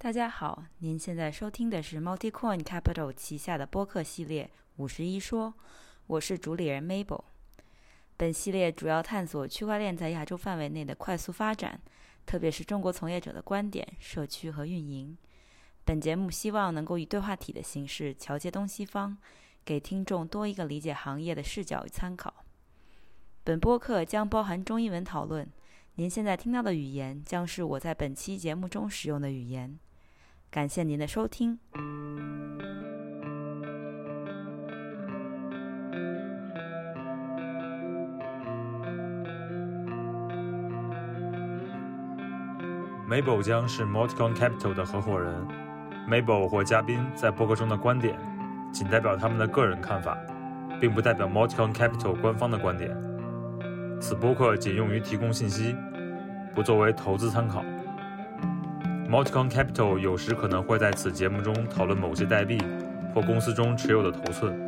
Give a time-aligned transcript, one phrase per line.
[0.00, 4.44] 大家好，您现在收听的是 MultiCoin Capital 旗下的播客系列
[4.76, 5.48] 《五十一说》，
[6.06, 7.24] 我是主理人 Mabel。
[8.16, 11.82] 本系列主要探索区块链在亚洲范围内的快速发展，
[12.24, 15.18] 特别是中国从业者的观点、社区和运营。
[15.84, 19.18] 本节目希望能够以对话体的形式桥接东西方，
[19.64, 22.44] 给听众多一个理解行业的视角与参考。
[23.42, 25.50] 本播客将包含中英文讨论。
[25.96, 29.76] 您现在听到的语言将是我在本期节目中使用的语言。
[30.50, 31.58] 感谢您的收听。
[43.08, 45.34] Mabel 将是 Multicon Capital 的合伙人。
[46.08, 48.18] Mabel 或嘉宾在播客中的观点，
[48.72, 50.16] 仅代表他们的个人看法，
[50.80, 52.96] 并不代表 Multicon Capital 官方的观点。
[54.00, 55.76] 此播客仅用于提供信息。
[56.54, 57.62] 不作为投资参考。
[59.08, 62.58] Multicon Capital 有时可能会在此节目中讨论某些代币
[63.14, 64.67] 或公司中持有的头寸。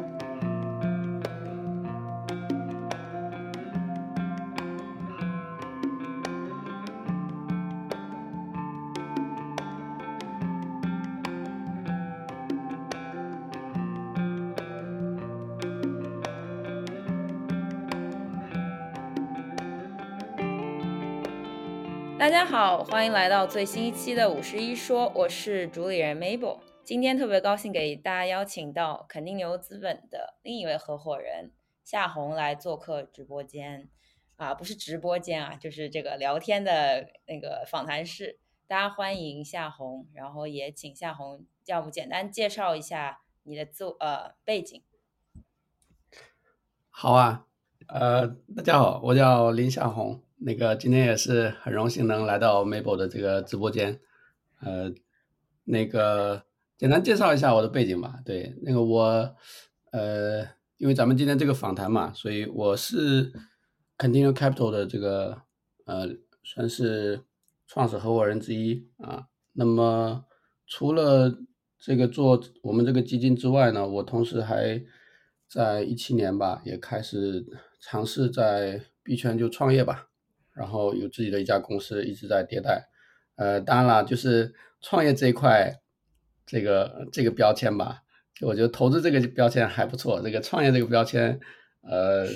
[22.84, 26.61] 欢迎来到最新一期的五十一说，我是主理人 Mabel。
[26.83, 31.53] 今天特别高兴给大家邀请到肯定牛资本的另一位合伙人
[31.84, 33.91] 夏红来做客直播间
[34.36, 38.39] 啊，不是直播间啊，就是这个聊天的那个访谈室。
[38.67, 44.83] 大家欢迎夏红，然后也请夏红，要不简单介绍一下你的自呃背景。
[46.89, 47.47] 好啊，
[47.89, 50.23] 呃，大家好，我叫林夏红。
[50.42, 54.00] 那个今天也是很荣幸能来到 Mabel 的这个直播间，
[54.62, 54.91] 呃，
[55.64, 56.44] 那个
[56.78, 58.20] 简单介绍一下我的背景吧。
[58.24, 59.36] 对，那个我，
[59.92, 60.42] 呃，
[60.78, 63.30] 因为咱们今天这个访谈嘛，所以我是
[63.98, 65.42] Continue Capital 的这个
[65.84, 66.08] 呃，
[66.42, 67.22] 算是
[67.67, 69.27] 创始合伙人之一啊。
[69.52, 70.24] 那么
[70.67, 71.39] 除了
[71.78, 74.83] 这个做我们这个基金之外呢，我同时还
[75.46, 77.45] 在一七年吧，也开始
[77.78, 80.07] 尝试在币圈就创业吧。
[80.52, 82.88] 然后有自己的一家公司一直在迭代，
[83.36, 85.80] 呃，当然了，就是创业这一块，
[86.44, 88.02] 这个这个标签吧，
[88.42, 91.39] 我觉得投资这个标签还不错，这个创业这个标签，
[91.83, 92.27] 呃，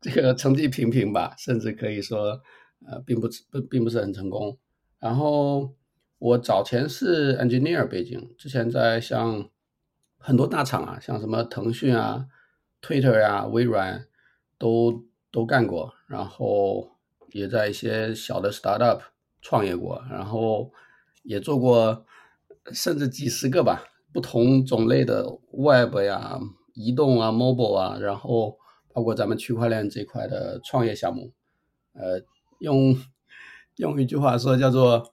[0.00, 2.40] 这个成绩平平吧，甚至可以说，
[2.86, 4.56] 呃，并不并并不是很成功。
[4.98, 5.74] 然后
[6.18, 9.50] 我早前是 engineer 背景，之前在像
[10.16, 12.26] 很多大厂啊，像什么腾讯啊、
[12.80, 14.06] Twitter 啊、微软
[14.56, 16.95] 都都干过，然后。
[17.36, 19.00] 也在一些小的 startup
[19.42, 20.72] 创业过，然后
[21.22, 22.06] 也做过
[22.72, 26.40] 甚至几十个吧，不同种类的 web 呀、
[26.74, 28.56] 移动啊、mobile 啊，然后
[28.94, 31.34] 包括咱们区块链这块的创业项目，
[31.92, 32.22] 呃，
[32.60, 32.96] 用
[33.76, 35.12] 用一句话说叫做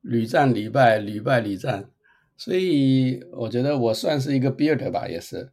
[0.00, 1.90] 屡战屡败，屡败屡战，
[2.36, 5.52] 所以我觉得我算是一个 builder 吧，也是，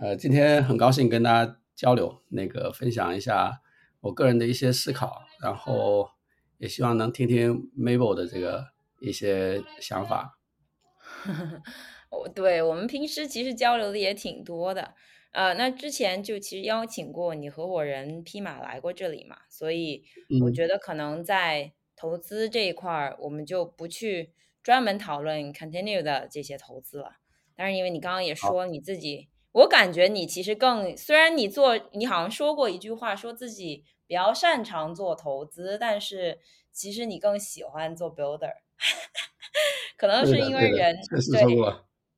[0.00, 3.58] 呃，今天很高兴跟大家交流，那个分享一下。
[4.02, 6.08] 我个人的一些思考，然后
[6.58, 8.68] 也希望能听听 Mabel 的这个
[9.00, 10.38] 一些想法。
[12.10, 14.94] 我对我们平时其实交流的也挺多的，
[15.32, 20.04] 呃，那之前就其实邀请过你合伙人匹马来过这里嘛，所以
[20.42, 24.32] 我觉得可能在投资这一块儿，我们就不去
[24.62, 27.16] 专门讨论 Continue 的这些投资了。
[27.56, 29.28] 但是因为你刚刚也说你自己。
[29.52, 36.40] 我感觉你其实更，虽然你做，你好像说过一句话，说自己比较擅长做投资，但是
[36.72, 38.52] 其实你更喜欢做 builder，
[39.96, 40.96] 可能是因为人
[41.30, 41.44] 对，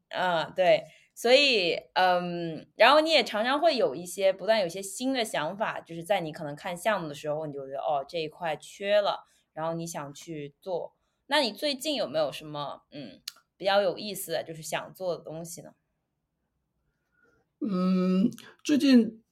[0.08, 10.94] 嗯，对，所以嗯，然后你也常常会有一些不断有一些新的想法，就是在你可能看项目的时候，你就觉得哦这一块缺了，然后你想去做。
[11.26, 13.20] 那你最近有没有什么嗯
[13.56, 15.74] 比较有意思的就是想做的东西呢？
[17.66, 18.30] 嗯，
[18.62, 19.23] 最近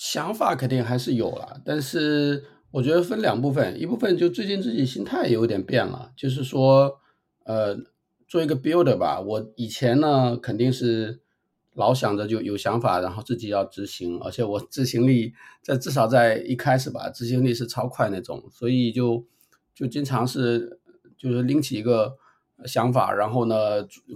[0.00, 6.98] 想法肯定还是有了，但是我觉得分两部分，一部分就最近自己心态有点变了，就是说，
[7.44, 7.76] 呃，
[8.26, 11.20] 做一个 builder 吧，我以前呢肯定是
[11.74, 19.26] 老想着就有想法，然后自己要执行，而且我执行力在至少在一开始吧，执行力是超快那种，所以就
[19.74, 20.80] 就经常是
[21.18, 22.16] 就是拎起一个
[22.64, 23.54] 想法，然后呢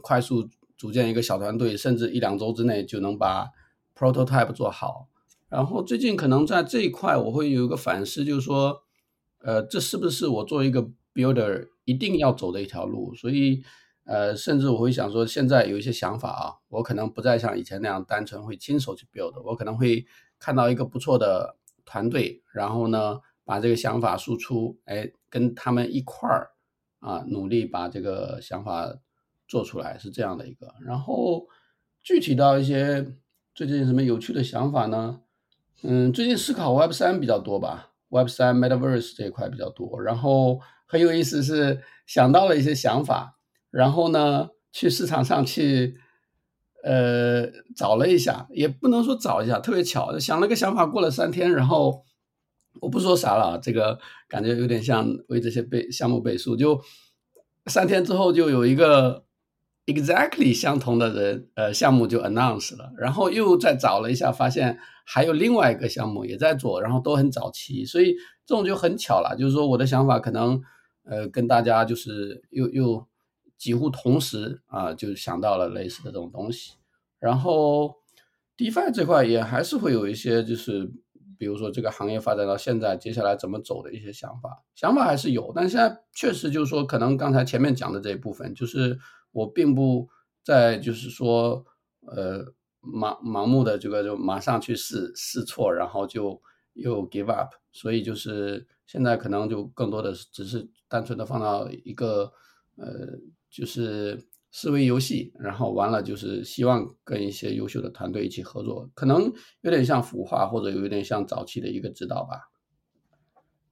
[0.02, 0.48] 快速。
[0.76, 3.48] 组建一个小团队，甚至一两周之内就能把
[3.96, 5.08] prototype 做好。
[5.48, 8.82] 然后最近可能在这一块，我会有一个反思，就是说，
[9.38, 13.62] 呃，这是不是我作为一个 builder 一定要走的一条路，所以
[14.04, 20.04] 呃，甚至我会想说，现在有一些想法啊，我可能不再像以前那样单纯会亲手去 build，我可能会
[20.38, 26.50] 看到一个不错的团队，然后呢，把这个想法输出，哎，跟他们一块儿
[27.00, 28.92] 啊，努力把这个想法
[29.46, 30.74] 做出来，是这样的一个。
[30.84, 31.46] 然后
[32.02, 33.14] 具体到一些
[33.54, 35.20] 最近什么有趣的想法呢？
[35.86, 40.60] 嗯，最近思考 Web 三比较多吧，Web 三 Metaverse 这一块比较多，然后。
[40.86, 43.38] 很有意思，是想到了一些想法，
[43.70, 45.96] 然后呢，去市场上去，
[46.84, 52.04] 呃，找了一下，也不能说找一下，特别巧，想了个想法，过了三天，然后
[52.80, 53.98] 我不说啥了，这个
[54.28, 56.80] 感觉有点像为这些背项目背书，就
[57.66, 59.24] 三天之后就有一个
[59.86, 68.14] exactly 相同的人，呃，项目就 announce 了，然后又再找了一下，发现还有另外一个项目也在做，然后都很早期，所以
[68.44, 70.60] 这种就很巧了，就是说我的想法可能。
[71.06, 73.06] 呃，跟大家就是又又
[73.58, 76.76] 几乎同时啊，就想到了类似的这种东西。
[77.18, 77.96] 然后
[78.56, 80.90] ，DeFi 这块也还是会有一些，就是
[81.36, 85.52] 比如说这个行业发展到现在，接下来怎么走的一些想法，想法还是有。
[85.54, 88.98] 但现在确实就是说，可能刚才前面讲的这一部分，就是
[89.32, 90.08] 我并不
[90.42, 91.66] 在就是说，
[92.06, 92.46] 呃，
[92.84, 96.40] 盲盲目的这个就马上去试试错，然后就
[96.74, 97.52] 又 give up。
[97.72, 100.68] 所以就是现在可能就更多的只是。
[100.86, 102.32] 单纯的放到一个
[102.76, 103.18] 呃，
[103.50, 109.32] 就是思维游戏，然后完了就是希望跟一些优秀的团队一起合作，可能
[109.62, 112.48] 有点像孵化，或者有点像早期的一个指导吧。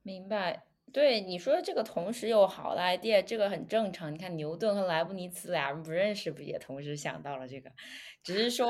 [0.02, 4.12] 明白，对你说这个同时有好的 idea，这个很正常。
[4.12, 7.70] 你看牛顿和莱布尼茨俩人不认识，不也同时想到了这个？
[8.22, 8.68] 只是说，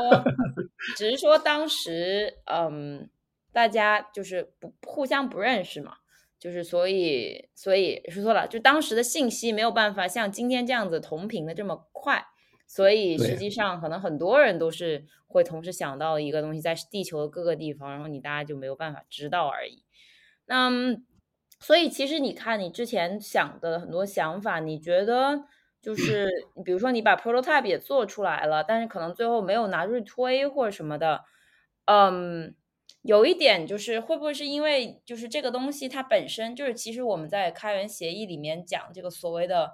[0.96, 3.10] 只是说当时嗯，
[3.52, 5.96] 大家就是不互相不认识嘛。
[6.38, 12.26] 就是所以，所以说错了，就当时的信息没有办法像今天这样子同频的这么快，
[12.66, 19.84] 所以实际上可能很多人都是会同时想到一个东西在地球的各个地方，然后你大家就没有办法知道而已。
[20.46, 20.68] 那
[21.62, 25.44] 所以其实你看你之前想的很多想法，你觉得
[25.80, 26.28] 就是
[26.62, 31.24] 比如说你把 prototype 也做出来了，但是可能最后没有拿出去推或者什么的，
[31.86, 32.54] 嗯。
[33.04, 39.72] 有一点就是，会不会是因为就是这个东西它本身就是，其实我们在开源协议里面讲这个所谓的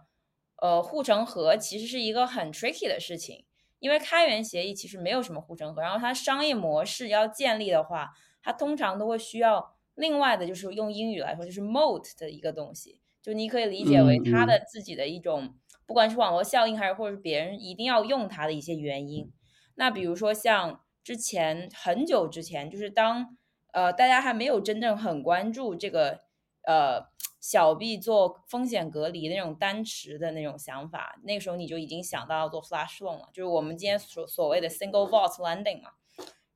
[0.63, 3.45] 呃护城河，其实是一个很 tricky 的事情。
[3.81, 8.13] 因为开源协议其实没有什么护城河，然后它商业模式要建立的话，
[8.43, 15.55] 它通常都会需要另外的，就是用英语来说就是 moat 的一个东西，就你可以理解为它的自己的一种，
[15.87, 19.31] 不管是网络效应还是或者是别人一定要用它的一些原因。
[19.75, 20.81] 那比如说像。
[21.05, 23.39] 之前很久之前，就是当
[23.73, 26.21] 呃大家还没有真正很关注这个
[26.67, 27.03] 呃
[27.41, 35.93] 小币做风险隔离的那种单池的那种想法，那个时候你就已经想到要做 flash loan 了，就是我们今天所所谓的 single vault lending 嘛。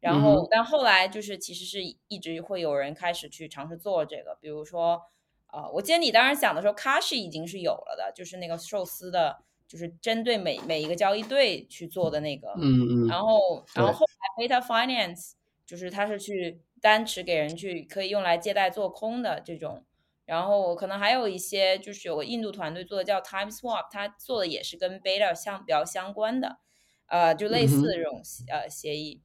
[0.03, 5.01] 然后，但后来就是其实是一直会有人开始去尝试做这个，比如说
[5.47, 9.43] 呃，我记得你当时想的时候 c a s h 已经是有了的，就是那个寿司的。
[9.69, 15.33] 就是针对每每一个交易对去做的那个，嗯嗯，然后然后后来 Beta Finance
[15.65, 19.83] 就是它是去单持给人去可以用来借贷做空的这种，
[20.27, 26.59] 然后可能还有一些就是有个印度团队做的叫 Time Swap，它做的也是跟 Beta 相比较相关的，
[27.07, 29.23] 呃，就类似的这种呃协议，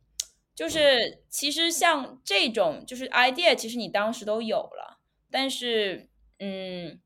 [0.58, 5.00] 就是其实像这种就是 idea，其实你当时都有了，
[5.32, 6.10] 但是
[6.40, 7.00] 嗯。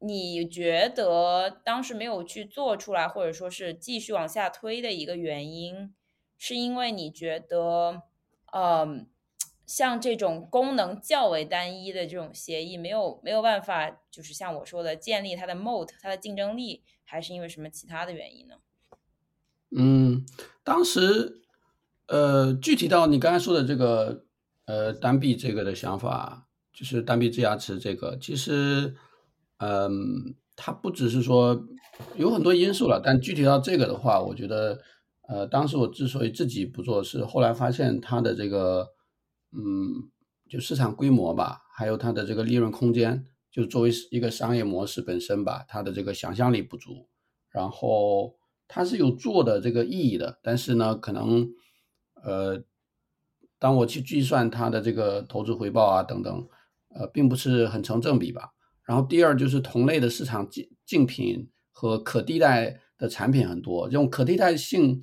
[0.00, 5.92] 你觉得当时没有去做出来，或者说是继续往下推的一个原因，
[6.36, 8.02] 是因为你觉得，
[8.52, 9.08] 嗯，
[9.66, 18.58] 像这种功能较为单一的这种协议，没有没有办法，就是像我说的建立它的 moat，它的竞争力，还是因为什么其他的原因呢？
[19.76, 20.24] 嗯，
[20.62, 21.42] 当时，
[22.08, 24.24] 呃，具体到你刚才说的这个，
[24.66, 28.94] 呃，单币这个的想法，就是单币质押池这个，其实。
[29.60, 31.66] 嗯，它不只是说
[32.14, 34.80] 有很多因素了，但具体到这个的话，我觉得，
[35.28, 38.86] 呃，当时我之所以自己不做，是后来发现它的这个，
[39.50, 40.08] 嗯，
[40.48, 47.08] 就市场规模吧，还有它的这个利润空间，就作为一个商业模式本身吧，它的这个想象力不足，
[47.50, 48.36] 然后
[48.68, 51.48] 它是有做的这个意义的，但是呢，可能，
[52.28, 52.62] 呃，
[53.58, 56.48] 当我去计算它的这个投资回报啊等等，
[56.90, 58.52] 呃，并不是很成正比吧。
[58.84, 65.02] 然后第二就是同类的市场竞竞品和可替代的产品很多，这种可替代性，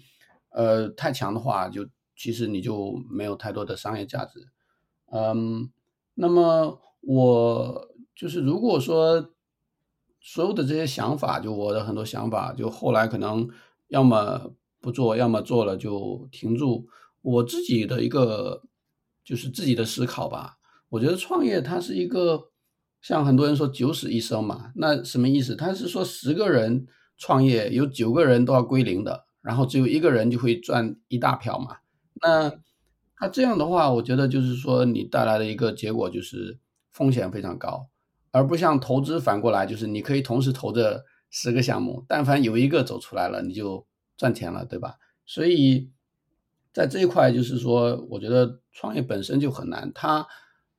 [0.50, 4.48] 呃太强的话，就其实你就没有太多的商业价值。
[5.12, 5.72] 嗯，
[6.14, 9.32] 那么我就是如果说
[10.22, 13.48] 所有的这些想法，就我的很多想法，就后来可能
[13.88, 16.88] 要么不做，要么做了就停住。
[17.26, 18.62] 我自己的一个
[19.24, 20.58] 就是自己的思考吧。
[20.90, 22.52] 我觉得创业它是一个
[23.02, 25.56] 像很多人说九死一生嘛，那什么意思？
[25.56, 26.86] 他是说十个人
[27.18, 31.78] 创业，有九个人都要归零的，然后只有一个人就会赚一大票嘛。
[32.22, 32.52] 那
[33.16, 36.60] 他这样的话，我觉得就是说你带来的一个结果就是
[36.92, 37.90] 风险非常高，
[38.32, 43.86] 而不像投资反过来就是你可以同时投着十个项目，但凡有一个走出来了，你就
[44.18, 44.96] 赚钱了，对吧？
[45.26, 45.92] 所以
[46.76, 50.28] 在这一块就是说，我觉得创业本身就很难，它。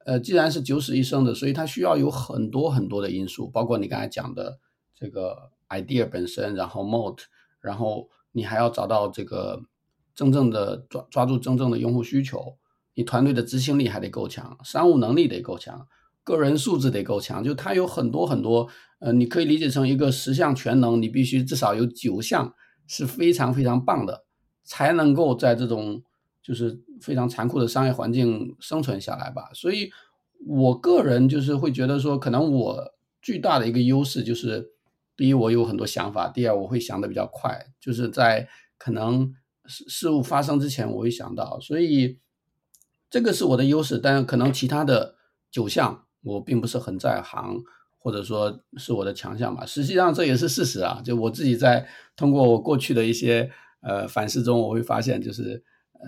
[0.04, 4.60] 呃，既然是九死一生的，所以它需要有很多很多的因素，包括你刚才讲的
[4.94, 7.22] 这个 idea 本身，然后 mode，
[7.60, 9.60] 然后你还要找到这个
[10.14, 12.56] 真正的抓抓住真正的用户需求，
[12.94, 15.88] 你团队的执行力还得够强，商务能力得够强，
[16.22, 18.68] 个人素质得够强，就它有很多很多，
[19.00, 22.54] 呃，你可以理解成一个十项全能，你必须至少有九项
[22.86, 24.25] 是非常非常棒的，
[24.66, 26.02] 才能够在这种。
[26.42, 29.90] 就是非常残酷的商业环境生存下来吧，所以
[30.46, 34.70] 我个人就是会觉得说，可能我巨大的一个优势就是，
[35.16, 42.20] 第一我有很多想法，第二我会想的比较快，就是在可能事事物发生之前我会想到，所以
[43.10, 45.16] 这个是我的优势，但可能其他的
[45.50, 47.60] 九项我并不是很在行，
[47.98, 49.66] 或者说是我的强项吧。
[49.66, 53.50] 实际上这也是事实啊，就我自己在通过我过去的一些
[53.86, 55.62] 呃反思中，我会发现就是。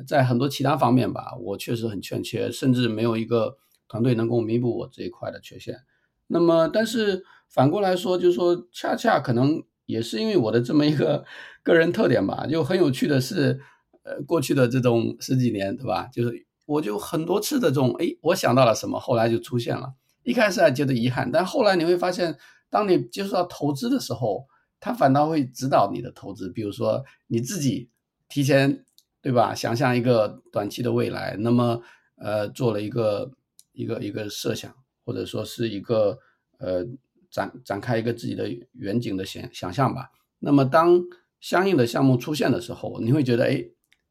[0.07, 3.57] 在很多其他方面吧，我确实很欠缺，甚至没有一个
[3.89, 5.79] 团队能够弥补我这一块的缺陷。
[6.27, 11.25] 那么，但是反过来说，就是说，恰恰可能也是因为我的这么一个
[11.63, 12.47] 个人特点吧。
[12.47, 13.59] 就很有趣的是，
[14.03, 16.07] 呃，过去的这种十几年，对吧？
[16.13, 19.95] 就是我就很多次的这种，哎，我想到了什么，后来就出现了。
[20.23, 22.37] 一开始还觉得遗憾，但后来你会发现，
[22.69, 24.47] 当你接触到投资的时候，
[24.81, 26.51] 他反倒会指导你的投资。
[26.51, 27.91] 比如说，你自己
[28.29, 28.85] 提前。
[29.21, 29.53] 对吧？
[29.53, 31.83] 想象一个短期的未来，那么
[32.17, 33.33] 呃，做了一个
[33.73, 34.73] 一个一个设想，
[35.05, 36.17] 或者说是一个
[36.59, 36.87] 呃
[37.29, 40.13] 展展开一个自己的远景的想想象吧。
[40.39, 41.03] 那么当
[41.41, 43.57] 相应的项目出现的时候，你会觉得哎，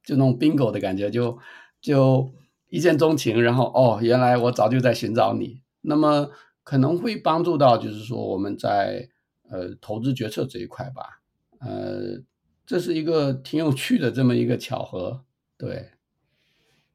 [0.03, 1.39] 就那种 bingo 的感觉，就
[1.79, 2.29] 就
[2.69, 3.41] 一见钟情。
[3.41, 5.61] 然后哦，原来我早就在寻找你。
[5.81, 6.29] 那么
[6.63, 9.07] 可能会帮助到，就是说我们在
[9.49, 11.21] 呃投资决策这一块吧，
[11.59, 12.23] 呃。
[12.69, 15.23] 这是一个 挺有趣的这么一个巧合，
[15.57, 15.89] 对。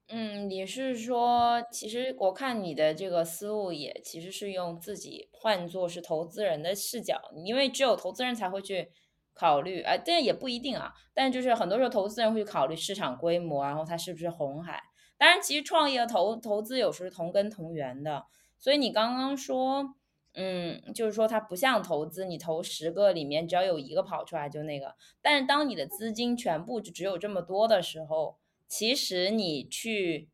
[0.09, 8.90] 嗯，你是说，其实我看你的这个思路也其实是用自己换作是投资人的视角，因为只有投资人才会去
[9.32, 10.92] 考虑，哎，但也不一定啊。
[11.14, 14.78] 但就是很多时候投资人会去考虑市场规模，然后它是不是红海。
[15.16, 18.26] 当然，其实创业投投资有时是同根同源的，
[18.59, 19.94] 所以你刚刚说。
[20.34, 24.94] 嗯，就是说它不像投资，你投十个里面只要有一个跑出来就那个。
[25.20, 30.30] 但是当你的资金全部就只有这么多的时候，其实你去，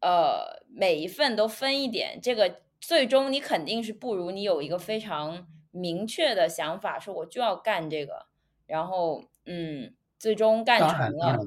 [0.00, 8.26] 呃，每一份都分一点，这个最终你肯定是不如你有一个非常明确的想法，说我就要干这个，
[8.66, 11.40] 然后嗯，最终干成了。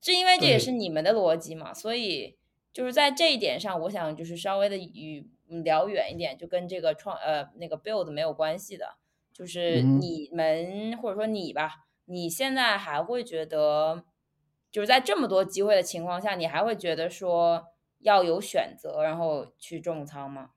[0.00, 2.38] 是因为这也是你们的逻辑嘛，所以
[2.72, 5.28] 就是在这一点上，我想就是稍微的与。
[5.48, 8.96] 聊远一点，就跟这个创呃那个 build 没有关系的，
[9.32, 14.04] 就是你们或者说你吧，你现在还会觉得，
[14.70, 17.64] 就是在这么多机会的情况下，你还会觉得说
[18.00, 20.50] 要有选择，然后去重仓吗？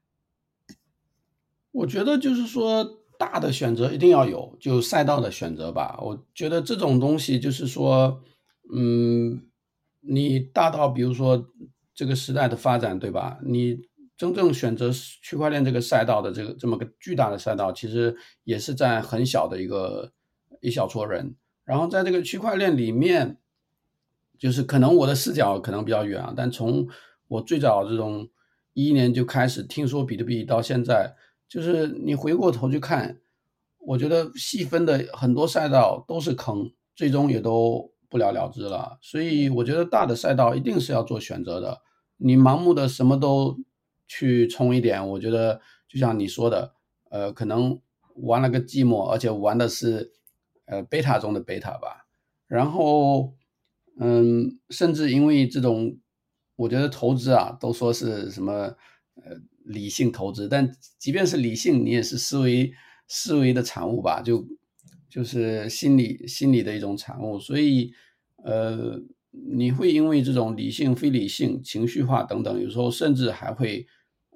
[1.72, 5.98] 我觉得就是说大的选择一定要有，就赛道的选择吧。
[6.02, 8.22] 我觉得这种东西就是说，
[8.76, 9.48] 嗯，
[10.02, 11.48] 你大到比如说
[11.94, 13.40] 这个时代的发展，对吧？
[13.46, 13.90] 你。
[14.22, 20.12] 真正选择区块链这个赛道的这个这么个巨大的赛道，其实也是在很小的一个
[20.60, 21.36] 一小撮人。
[21.66, 23.40] 然后在这个区块链里面，
[24.38, 26.88] 就是可能我的视角可能比较远啊，但从
[27.30, 28.30] 我最早这种
[28.74, 31.16] 一一年就开始听说比特币到现在，
[31.50, 33.18] 就是你回过头去看，
[33.80, 39.00] 我觉得细分的很多赛道都是坑，最终也都不了了之了。
[39.02, 41.82] 所以我觉得大的赛道一定是要做选择的，
[42.18, 43.58] 你盲目的什么都。
[44.14, 46.74] 去冲一点，我觉得就像你说的，
[47.10, 47.80] 呃，可能
[48.16, 50.12] 玩了个寂寞，而且玩的是
[50.66, 52.08] 呃贝塔中的贝塔吧。
[52.46, 53.34] 然后，
[53.98, 55.98] 嗯，甚至因为这种，
[56.58, 58.76] 我觉得投资啊，都说是什么
[59.16, 62.74] 呃理性投资，但即便是理性，你也是思维
[63.08, 64.46] 思维的产物吧，就
[65.10, 67.40] 就是心理心理的一种产物。
[67.40, 67.94] 所以，
[68.44, 69.00] 呃，
[69.56, 73.88] 你会因为这种理性、非理性、情绪化等等，有时候甚至还会。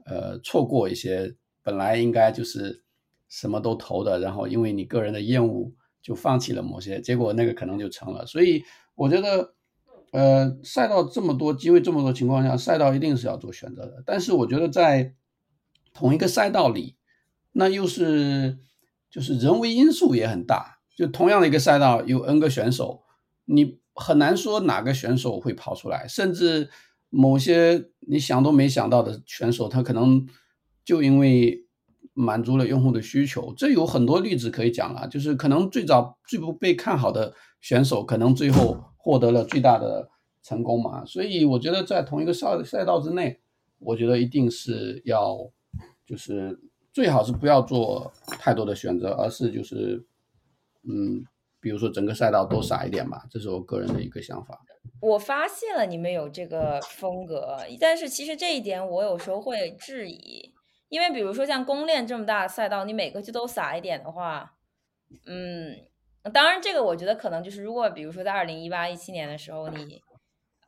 [0.06, 2.84] 呃，错过一些本来应该就是
[3.28, 8.26] 什么都投的，然后因为你个人的厌恶就放弃了某些，结果那个可能就成了。
[8.26, 8.64] 所以
[8.96, 9.54] 我觉得，
[10.12, 14.04] 呃，赛道这么多，机会这么多情况下，赛道一定是要做选择的。
[14.06, 15.14] 但是我觉得在
[15.94, 16.96] 同一个赛道里，
[17.52, 18.60] 那又是
[19.10, 20.80] 就是人为因素也很大。
[20.96, 23.04] 就同样的一个赛道，有 N 个选手，
[23.44, 26.70] 你很难说哪个选手会跑出来，甚至
[27.16, 30.28] 某些你想都没想到的选手，他可能
[30.84, 31.66] 就因为
[32.14, 35.08] 满足了用户的需求，这有很多例子可以讲啊。
[35.08, 40.10] 就是可能最早最不被看好的选手，可能最后获得了最大的
[40.44, 41.06] 成功嘛。
[41.06, 43.40] 所以我觉得在同一个赛赛道之内，
[43.80, 45.38] 我觉得一定是要，
[46.06, 46.60] 就是
[46.92, 50.06] 最好是不要做太多的选择，而是就是。
[50.88, 51.26] 嗯，
[51.66, 54.62] 比如说整个赛道都撒一点吧，这是我个人的一个想法。
[55.02, 60.54] 我发现了你们有这个风格，但是其实这一点我有时候会质疑，
[60.90, 64.54] 因为比如说像公链这么大的赛道，你每个就都撒一点的话，
[65.26, 65.76] 嗯，
[66.32, 70.00] 当然这个我觉得可能就是如果比如说在二零一八一七年的时候，你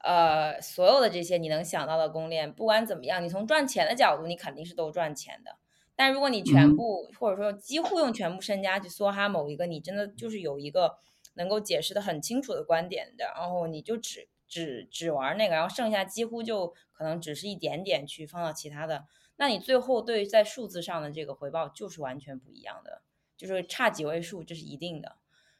[0.04, 5.52] 呃所有的这些你能想到的公链，不管怎么样，你从赚钱的角度，你肯定是都赚钱的。
[5.98, 11.00] 但如果你全部或者说几乎用全部身家去梭哈某一个，你真的就是有一个
[11.34, 19.06] 能够解释的很清楚的观点的，然后你就只只只玩那个，然后剩下几乎就可能只是一点点去放到其他的，
[19.38, 23.02] 那你最后对在数字上的这个回报就是完全不一样的，
[23.36, 25.16] 就是差几位数，这是一定的。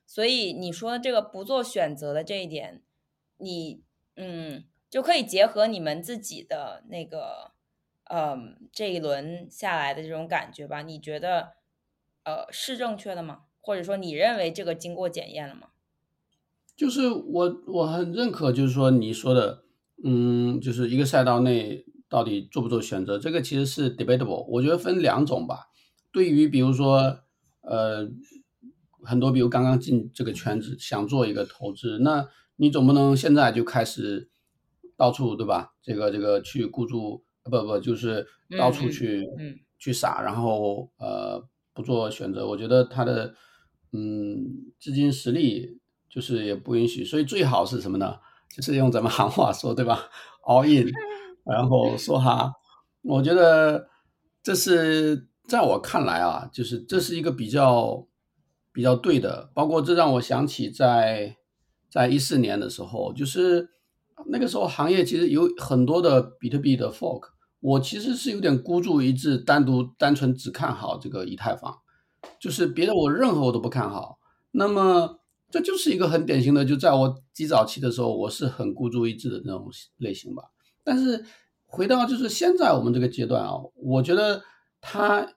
[0.06, 2.84] 所以你说的这个不做选择的这一点，
[3.38, 3.82] 你
[4.16, 7.57] 嗯就可以结合你们自己的那个。
[8.10, 11.50] 嗯，这一轮下来的这种感觉吧，你觉得，
[12.24, 13.42] 呃，是正确的吗？
[13.60, 15.68] 或者说，你认为这个经过检验了吗？
[16.76, 19.64] 就是我我很认可，就是说你说的，
[20.06, 24.46] 嗯，就是一个赛道内到底做不做选择，这个其实是 debatable。
[24.46, 25.68] 我觉得分两种吧。
[26.14, 27.20] 对于比如说，
[27.60, 28.08] 呃，
[29.04, 34.30] 很多比如刚刚进这个圈子想做一个投资，那你总不能现在就开始
[34.96, 35.74] 到处对吧？
[35.84, 37.27] 这个这个去孤注。
[37.50, 38.26] 不不，就是
[38.58, 39.26] 到处去
[39.80, 42.48] 去撒，然后呃不做选择。
[42.48, 43.34] 我觉得他的
[43.92, 45.80] 嗯资金实力
[46.10, 48.16] 就是也不允许，所以最好是什么呢？
[48.56, 50.10] 就是用咱们行话说，对吧
[50.44, 50.92] ？All in，
[51.46, 52.54] 然后说哈，
[53.04, 53.88] 我觉得
[54.42, 58.08] 这是在我看来啊，就是这是一个比较
[58.72, 59.52] 比较对的。
[59.54, 61.36] 包括这让我想起在
[61.90, 63.70] 在一四年的时候，就是
[64.28, 67.30] 那个时候行业其实有很多的比特币的 fork。
[67.60, 71.76] 我其实是有点孤注一掷，单独单纯只看好这个以太坊，
[72.40, 74.20] 就是别的我任何我都不看好。
[74.52, 80.44] 那么这就是一个很典型的，就在我极早期的时候，我是很孤注一掷的那种类型吧。
[80.84, 81.26] 但是
[81.66, 84.44] 回到就是现在我们这个阶段啊，我觉得
[84.80, 85.34] 它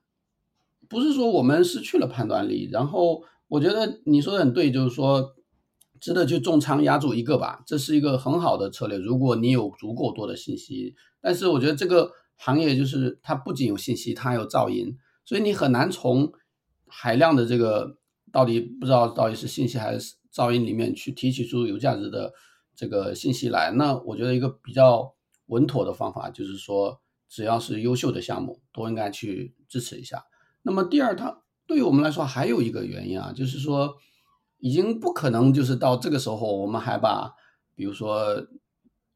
[0.89, 5.35] 不是说我们失去了判断力，然后我觉得你说的很对，就是说
[5.99, 8.99] 值得去重仓压住一个吧，这是一个很好的策略。
[8.99, 10.95] 如果你有足够多的信息。
[11.21, 16.33] 但是我觉得这个行业就是它不仅有信息，它还有噪音，所以你很难从
[16.87, 17.99] 海量的这个
[18.33, 22.33] 到底不知道到底是信息还是噪音里面去提取出有价值的
[22.75, 23.71] 这个信息来。
[23.73, 25.15] 那我觉得一个比较
[25.47, 30.25] 稳妥的方法就是说，只要是优秀的项目都应该去支持一下。
[30.63, 33.97] 那么第二，它对于我们来说还有一个原因啊，就是说
[34.59, 37.35] 已经不可能就是到这个时候我们还把
[37.75, 38.47] 比如说。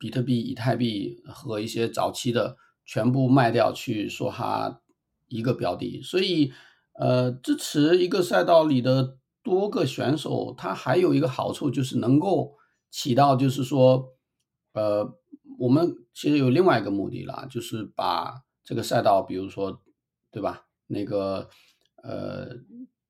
[0.04, 4.82] 比特币、以太币和一些早期的全部卖掉去说哈
[5.28, 6.52] 一个标的，所以
[6.92, 12.52] 呃支持一个赛道里的多个选手，它还有一个好处就是能够
[12.90, 14.12] 起到就是说
[14.74, 15.16] 呃
[15.58, 19.80] 我们其实有另外一个目的啦，就是把这个赛道，比如说
[20.30, 21.48] 对吧那个
[22.02, 22.50] 呃。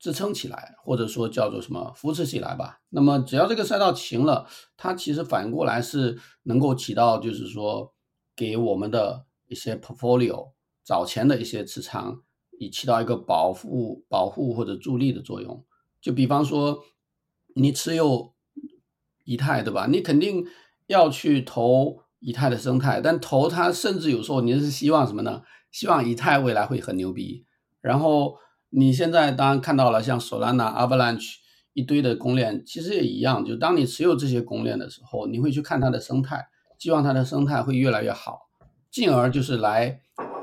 [0.05, 2.83] 支撑起来，或者说叫做什么扶持起来吧。
[2.91, 7.95] 那么只要这个赛道行了，它其实反过来是能够起到，就是说
[8.37, 10.51] 给我们的一些 portfolio
[10.83, 12.21] 早前的一些持仓，
[12.59, 15.65] 以起到一个保护、保护或者助力的作用。
[16.03, 16.85] 就比方说，
[17.55, 18.35] 你持有
[19.25, 19.87] 以太，对吧？
[19.91, 20.45] 你肯定
[20.87, 25.41] 要去投以太的生态，但投它甚至有时候你是希望什么呢？
[25.71, 27.47] 希望以太未来会很牛逼，
[27.81, 28.37] 然后。
[28.77, 31.37] 你现在当然看到了，像 Solana、Avalanche
[31.75, 33.45] 一堆的公链，其实也一样。
[33.45, 38.49] 就当你持有这些公链的时候，你会去看它的生态，希望它的生态会越来越好，
[38.91, 40.01] 进而就是来，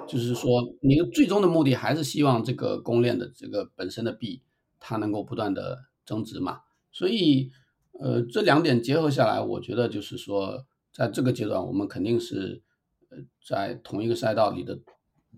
[0.08, 4.42] 就是说你的最终的目的还是希望这个公链的这个本身的币
[4.80, 6.62] 它能够不断的增值嘛。
[6.94, 7.52] 所以，
[8.00, 12.64] 呃，这两点结合下来，我觉得就是说，在这个阶段，我们肯定是，
[13.10, 14.80] 呃，在同一个赛道里的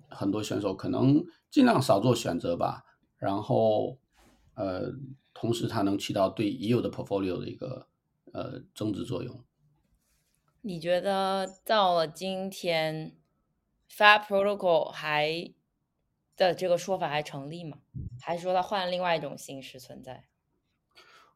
[0.09, 1.23] 很多选手可能。
[1.53, 2.83] 尽量少做选择吧，
[3.15, 3.99] 然后
[4.55, 4.91] 呃，
[5.35, 7.85] 同时它能起到对已有的 portfolio 的一个
[8.31, 9.43] 呃增值作用。
[10.61, 13.15] 你觉得到了今天
[13.87, 15.53] ，Fat Protocol 还
[16.35, 17.77] 的这个说法还成立吗？
[18.19, 20.23] 还是说它换了另外一种形式存在？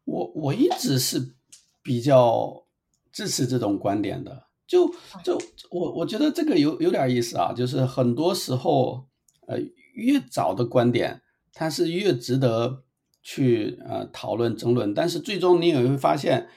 [0.03, 1.35] 我我一直是
[1.83, 2.65] 比较
[3.11, 4.47] 支持这种观点的。
[4.65, 4.91] 就
[5.23, 9.07] 就我我觉得这个有有点意思啊，就是很多时候，
[9.47, 9.59] 呃，
[9.97, 11.21] 越早的观点，
[11.53, 12.83] 它是越值得
[13.21, 16.47] 去呃讨论争论，但是最终你也会发现，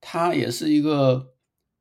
[0.00, 1.34] 它也是一个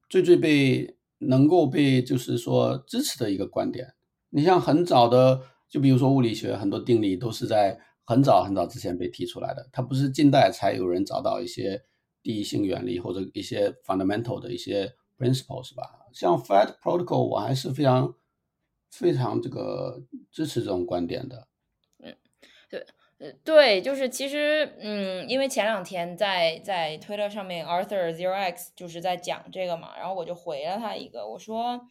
[0.10, 3.96] 最最被能够被就是说支持的一个观点。
[4.30, 11.84] 你像很早的，就比如说物理学很多定理都是在很早很早之前被提出来的，它不是近代才有人找到一些
[12.22, 14.94] 第一性原理或者一些 fundamental 的一些。
[15.20, 15.82] principle 是吧？
[16.14, 18.14] 像 Fat Protocol，我还是非常
[18.92, 21.48] 非常这个支持这种观点的。
[22.04, 22.16] 嗯，
[22.70, 22.86] 对，
[23.20, 31.88] 呃，对，就是其实，嗯，因为前两天在在 Twitter 上面，Arthur Zero X 就是在讲这个嘛，然后我就回了他一个，我说，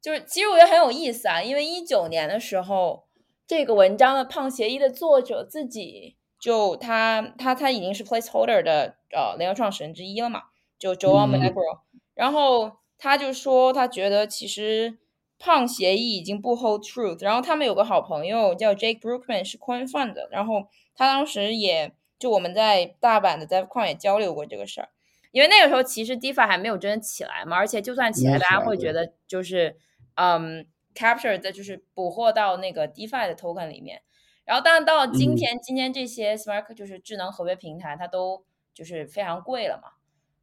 [0.00, 3.04] 就是其实我觉得很有意思啊，因为一九年的时候，
[3.46, 10.42] 这个文章的胖协议的作者自己就他他他已经是 placeholder 的呃联合创始人之一了嘛，
[10.78, 11.80] 就 Joel Magro。
[12.14, 14.98] 然后他就说，他觉得其实
[15.44, 17.24] 胖协议已经不 hold truth。
[17.24, 20.28] 然后他们有个好朋友叫 Jake Brookman，是 Coin Fund 的。
[20.30, 24.88] 然后他当时也就我们在大阪的在矿也交流过这个事儿，
[25.32, 29.76] 因为那个时候其实 DeFi 还没有真的起来嘛，而且就算起来，大家会觉得就是
[30.14, 34.02] 嗯 capture 的就是捕获到那个 DeFi 的 token 里面。
[34.44, 39.90] 然后当然到今天，今天这些 smart 就是智能合约平台，它都就是非常贵了嘛。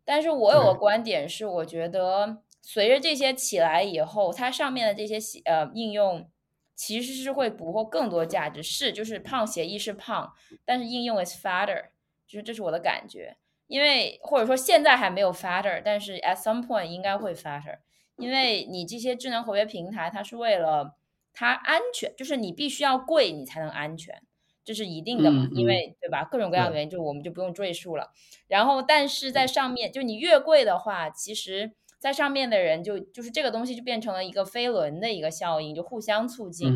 [0.05, 6.29] 但是我有个观点是，我觉得随着这些起来以后，它上面的这些呃应用
[6.75, 8.61] 其实是会捕获更多价值。
[8.61, 10.33] 是，就是胖协议是胖，
[10.65, 11.85] 但是应用 is fatter，
[12.27, 13.37] 就是这是我的感觉。
[13.67, 17.79] 因为或者说现在还没有 fatter，但是 at some point 应该会 fatter。
[18.17, 20.97] 因为你这些智能合约平台，它是为了
[21.33, 24.21] 它安全，就是你必须要贵，你才能安全。
[24.65, 25.47] 这是一定的嘛？
[25.53, 26.23] 因为对吧？
[26.25, 28.11] 各种各样的原因，就我们就不用赘述了。
[28.47, 36.73] 然后，但是在上面，就你越贵的话，其实在上面的人就就是这个东西就变成了一个飞轮的一个效应，就互相促进。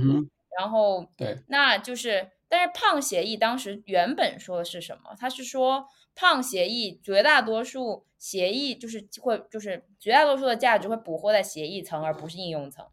[0.60, 5.16] 然后，对，那就是，但是胖协议当时原本说的是什么？
[5.18, 12.86] 他是说胖协议绝大多数协议就是会就是绝大多数的价值会捕获在协议层，而不是应用层。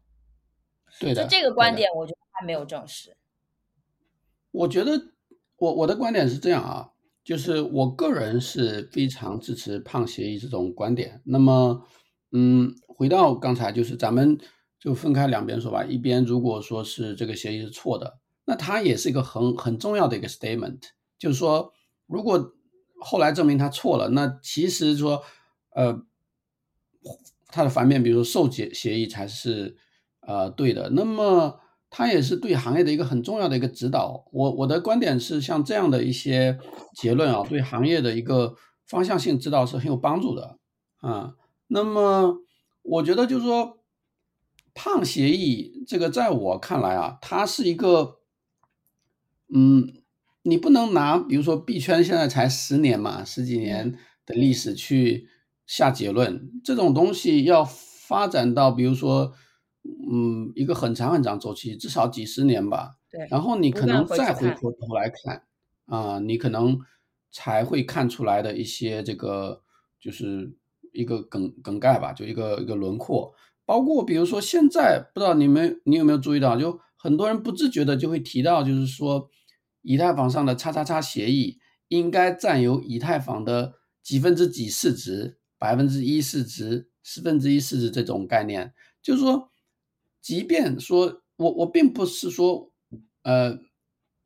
[0.99, 3.15] 对的，就这个观点，我觉得还没有证实。
[4.49, 4.99] 我觉得
[5.57, 6.89] 我我的观点是这样啊，
[7.23, 11.21] 就是我个人是非常支持胖协议这种观点。
[11.25, 11.85] 那么，
[12.31, 14.37] 嗯，回到刚才，就是咱们
[14.79, 15.83] 就分开两边说吧。
[15.83, 20.79] 一边如果说是这个协议是错的，那它也是一个很很重要的一个 statement，
[21.17, 21.73] 就是说，
[22.07, 22.53] 如果
[22.99, 25.23] 后来证明它错了，那其实说，
[25.75, 26.01] 呃，
[27.47, 29.77] 它的反面，比如说受解协议才是
[30.21, 30.89] 呃对的。
[30.91, 31.59] 那么。
[31.93, 34.25] 它也是对行业的一个很重要的一个指导。
[34.31, 36.57] 我我的观点是，像这样的一些
[36.95, 38.55] 结论啊，对行业的一个
[38.87, 40.57] 方向性指导是很有帮助的
[41.01, 41.33] 啊。
[41.73, 42.41] 那么，
[42.81, 43.79] 我觉得就是说，
[44.73, 48.19] 胖协议这个，在我看来啊，它是一个，
[49.53, 49.93] 嗯，
[50.43, 55.29] 你不能拿比如说币圈现在才十年嘛，十几年的历史去
[55.65, 56.51] 下结论。
[56.63, 59.33] 这种东西要发展到比如说。
[59.83, 62.97] 嗯，一个很长很长周期，至少几十年吧。
[63.09, 65.43] 对，然后你可能再回过头来看，
[65.87, 66.79] 啊，你可能
[67.31, 69.63] 才会看出来的一些这个，
[69.99, 70.53] 就是
[70.91, 73.33] 一个梗梗概吧，就一个一个轮廓。
[73.65, 79.29] 包括比如说现在，不知道你们你有没有注意到，就很多人不自觉的就会提到，就是说
[79.81, 83.73] 以太坊上的叉叉叉协议应该占有以太坊的
[84.03, 89.49] 几分之几市值，百分之一市值，四分之一市值这种概念，就是说。
[90.23, 92.71] 即便说我我并不是说，
[93.23, 93.57] 呃，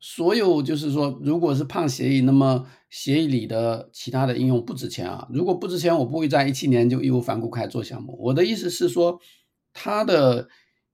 [0.08, 5.26] 所有就是说，如果是胖协议，那么协议里的其他的应用不值钱啊。
[5.32, 8.16] 如果不值钱，我不会在一七年就义无反顾开始做项目。
[8.20, 9.20] 我的意思是说，
[9.72, 10.48] 它的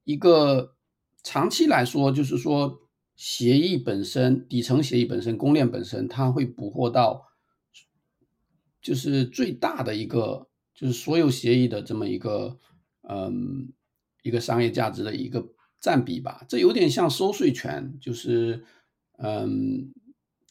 [0.04, 0.74] 一个
[1.22, 2.80] 长期来说，就是说
[3.14, 7.26] 协议本身、底层协议本身、公链本身，它会捕获到，
[8.80, 12.58] 就是最大的一个，就是所有协议的这么一个，
[13.06, 13.72] 嗯。
[14.24, 15.44] 一个商业价值的一个
[15.80, 18.64] 占比吧，这有点像收税权，就是，
[19.24, 19.92] 嗯，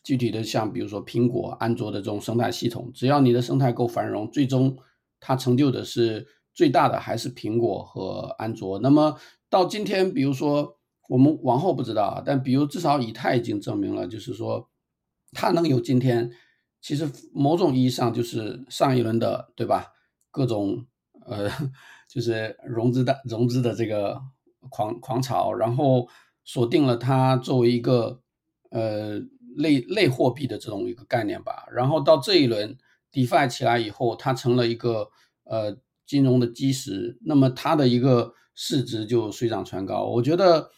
[0.04, 4.78] 具体的像比如说苹果、安卓的这种生态系统，只要你的生态够繁荣，最终
[5.20, 8.80] 它成就的是最大的还是苹果和安卓。
[8.80, 9.18] 那么
[9.50, 10.78] 到今天，比如说
[11.10, 14.70] 我们往后不知道啊，但比如至少以太已经证明了，就是说
[15.34, 16.32] 它能有今天，
[16.82, 19.88] 其实某种意义上就是上一轮的，对吧？
[20.32, 20.86] 各种
[21.26, 21.50] 呃，
[22.10, 24.22] 就是融资的融资的这个
[24.70, 26.08] 狂狂潮，然后
[26.46, 28.22] 锁定了它作为一个
[28.72, 29.22] 呃
[29.56, 31.66] 类类货币的这种一个概念吧。
[31.72, 32.76] 然后到这一轮
[33.12, 35.10] DeFi 起来以后，它成了一个
[35.46, 40.06] 呃金融的基石，那么它的一个市值就水涨船高。
[40.06, 40.72] 我觉得，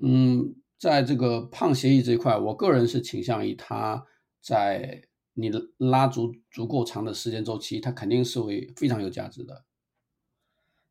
[0.00, 0.54] 嗯。
[0.76, 4.04] 在这个胖协议这一块，我个人是倾向于它
[4.42, 9.64] 在你拉足足够长的时间周期，它肯定是会非常有价值的。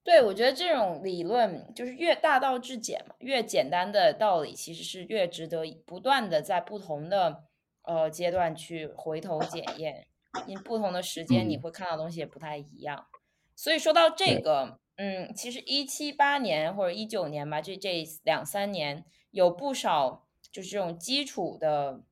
[0.04, 7.44] 对，我觉得这种理论就是越大道至简嘛，越简单的道理其实是越值得不断的在不同的
[7.84, 10.08] 呃阶段去回头检验，
[10.46, 13.08] 因不同的时间你会看到东西也不太一样。
[13.56, 19.06] 所以说到这个，嗯，其实一七八年或者一九年吧，这这两三年。
[19.34, 22.04] 有不少就是这种基础的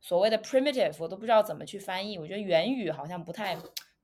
[0.00, 2.18] 所谓的 primitive，我都不知道怎么去翻译。
[2.18, 3.54] 我觉得原语好像不太、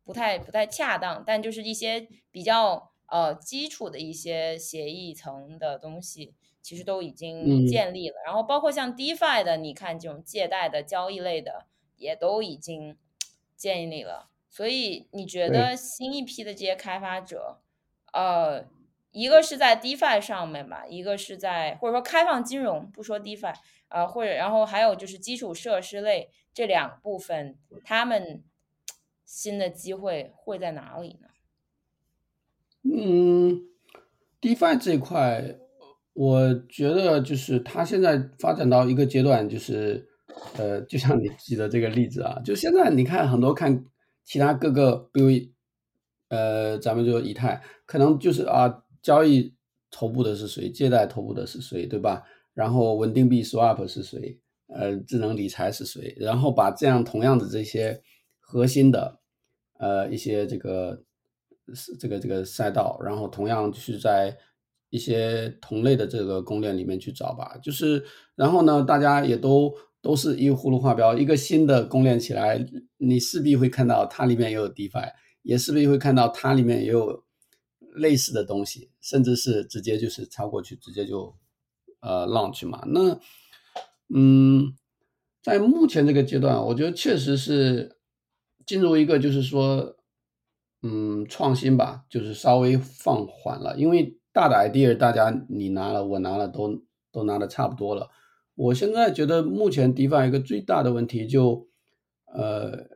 [0.04, 8.16] 不太、不太恰当，但就是一些比较呃基础的一些协议层的东西，其实都已经建立了。
[8.24, 11.66] 然后包括像 DeFi 的，你看这种借贷的交易类的，
[11.96, 12.96] 也都已经
[13.56, 14.30] 建立了。
[14.50, 17.60] 所以你觉得新一批的这些开发者，
[18.12, 18.66] 呃？
[19.12, 23.54] 一个是在 DeFi 上面吧，一个是在或者说开放金融，不说 DeFi，
[23.88, 28.44] 啊，或者然后还有就是基础设施类这两部分，他们
[29.24, 31.28] 新的机会会在哪里呢？
[32.94, 33.60] 嗯
[34.40, 35.58] ，DeFi 这一块，
[36.12, 40.06] 我觉得就是它现在发展到一个阶段，就是
[40.56, 43.84] 呃，就像你举的这个例子啊，就现在你看很多看
[44.24, 45.30] 其他各个，比如
[46.28, 48.82] 呃，咱们就以太，可能就是啊。
[49.02, 49.54] 交易
[49.88, 50.68] 头部的是谁？
[50.68, 51.86] 借贷头部的是谁？
[51.86, 52.24] 对吧？
[52.54, 54.36] 然后稳定币 swap 是谁？
[54.66, 56.12] 呃，智能理财是谁？
[56.18, 58.02] 然后把这样同样的这些
[58.40, 59.20] 核心的
[59.78, 61.04] 呃一些这个
[61.74, 64.36] 是这个这个赛道，然后同样是在
[64.90, 67.56] 一些同类的这个公链里面去找吧。
[67.62, 72.64] 就是然后呢，大家也都都是一葫芦画标，一个新的公链起来，
[72.98, 77.24] 你势必会看到它里面也有 DeFi，也势必会看到它里面也有。
[77.98, 81.34] 类似的东西，甚至是直接就是超过去，直接就
[82.00, 82.82] 呃 launch 嘛。
[82.88, 83.18] 那
[84.14, 84.74] 嗯，
[85.42, 87.96] 在目前这个阶段，我觉得确实是
[88.66, 89.95] 进入一个就是说
[90.82, 93.76] 嗯创新吧，就是稍微放缓了。
[93.76, 98.10] 因为大的 idea 大家你拿了，我拿了，都都拿的差不多了。
[98.54, 101.68] 我现在觉得目前 DeFi 一个最大的问题就
[102.32, 102.86] 呃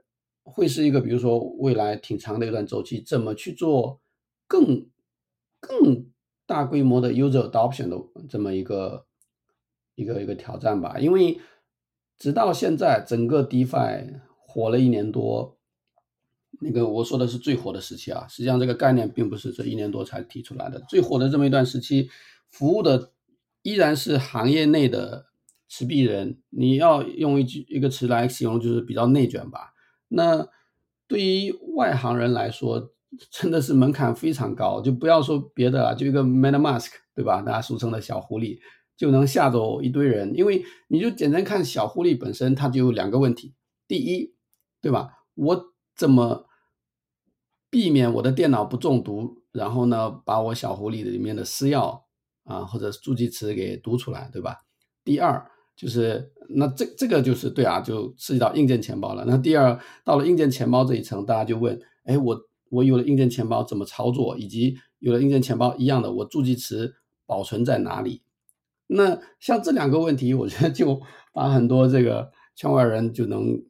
[0.43, 4.01] 会是一个，比如说未来挺长的一段周期，怎么去做？
[4.47, 4.88] 更
[5.61, 6.11] 更
[6.45, 7.97] 大规模的 user adoption 的
[8.29, 9.07] 这么一个
[9.95, 11.38] 一个一个挑战吧，因为
[12.19, 15.60] 直到现在整个 DeFi 火了一年多，
[16.61, 22.11] 那个我说的是最火的时期啊，实际上这个概念并不是这一年多才提出来的，最火的这么一段时期，
[22.49, 23.13] 服务的
[23.63, 25.27] 依然是行业内的
[25.69, 29.73] 持币人，你要用一句一个词来形容，就是比较内卷吧。
[30.09, 30.49] 那
[31.07, 32.93] 对于外行人来说，
[33.31, 37.43] 真的是门槛非常高，就不要说别的了，就一个 MetaMask，对吧？
[37.43, 38.59] 大家俗称的小狐狸，
[38.97, 40.33] 就能吓走一堆人。
[40.37, 43.55] 因为你就简单看小狐狸本身，它就有两个问题：
[43.89, 44.35] 第一，
[44.81, 45.11] 对吧？
[45.35, 46.47] 我这么
[47.69, 49.43] 避免我的电脑不中毒？
[49.53, 52.01] 然后呢，把我小狐狸里面的私钥
[52.45, 54.61] 啊或者助记词给读出来，对吧？
[55.05, 59.27] 第二，就是那这这个就是对啊，就涉及到硬件钱包了。
[59.27, 62.41] 那第二，到了硬件钱包这一层，大家就问：哎，我。
[62.71, 66.95] 我有了硬件钱包怎么操作，以及有了硬件钱包一样的，我助记词
[67.27, 68.23] 保存在哪里？
[68.87, 73.61] 那像这两个问题，我觉得就把很多这个圈外人就能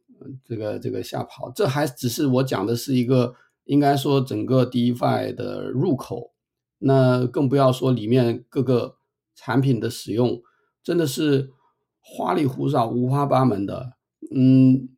[0.45, 1.51] 这个这个吓跑。
[1.55, 6.31] 这还只是我讲的是一个应该说整个 DeFi 的入口，
[6.79, 8.95] 那更不要说里面各个
[9.35, 10.41] 产品的使用，
[10.83, 11.51] 真的是
[11.99, 13.93] 花里胡哨、五花八门的。
[14.33, 14.89] 嗯，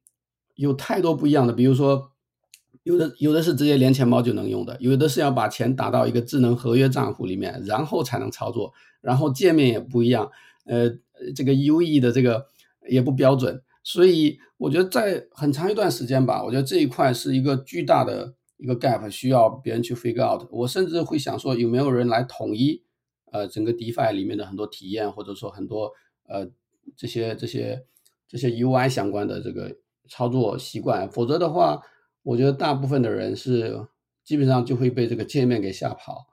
[0.55, 2.09] 有太多不一样的，比如说。
[2.83, 10.29] 有的有的是直接连钱包就能用的，有的是要把钱打到一个智能合约账户里面，然后才能操作，然后界面也不一样，
[10.65, 10.89] 呃，
[11.33, 12.45] 这个 UE 的这个
[12.89, 20.47] 也不标准，所以我觉得在很长一段时间吧，我觉得这一块是一个巨大的一个 gap，需要别人去 figure out。
[20.49, 22.81] 我甚至会想说，有没有人来统一
[23.31, 25.91] 呃整个 DeFi 里面的很多体验，或者说很多
[26.27, 26.49] 呃
[26.95, 27.85] 这些这些
[28.27, 29.75] 这些 UI 相关的这个
[30.09, 31.81] 操作习惯，否则的话。
[32.25, 33.85] 我觉得大部分的人是
[34.23, 36.25] 基本上就会被这个界面给吓跑。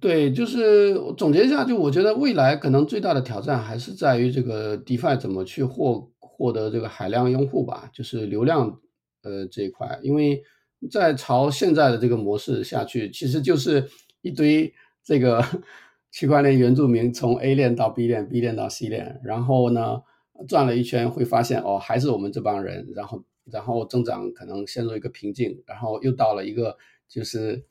[0.00, 8.78] 对，就是总结一下，就我觉得未来可能最大的挑战还是在于这个 DeFi 怎么去获获得这个海量用户吧，就是流量
[9.22, 10.42] 呃这一块，因为
[10.90, 13.88] 在朝现在的这个模式下去，其实就是
[14.20, 15.42] 一堆这个
[16.12, 20.02] 区块链原住民从 A 链到 B 链，B 链到 C 链，然后呢
[20.46, 26.76] 转了一圈会发现哦还是我们这帮人，然后然后增长可能陷入一个瓶颈，然后又到了一个
[27.08, 27.64] 就是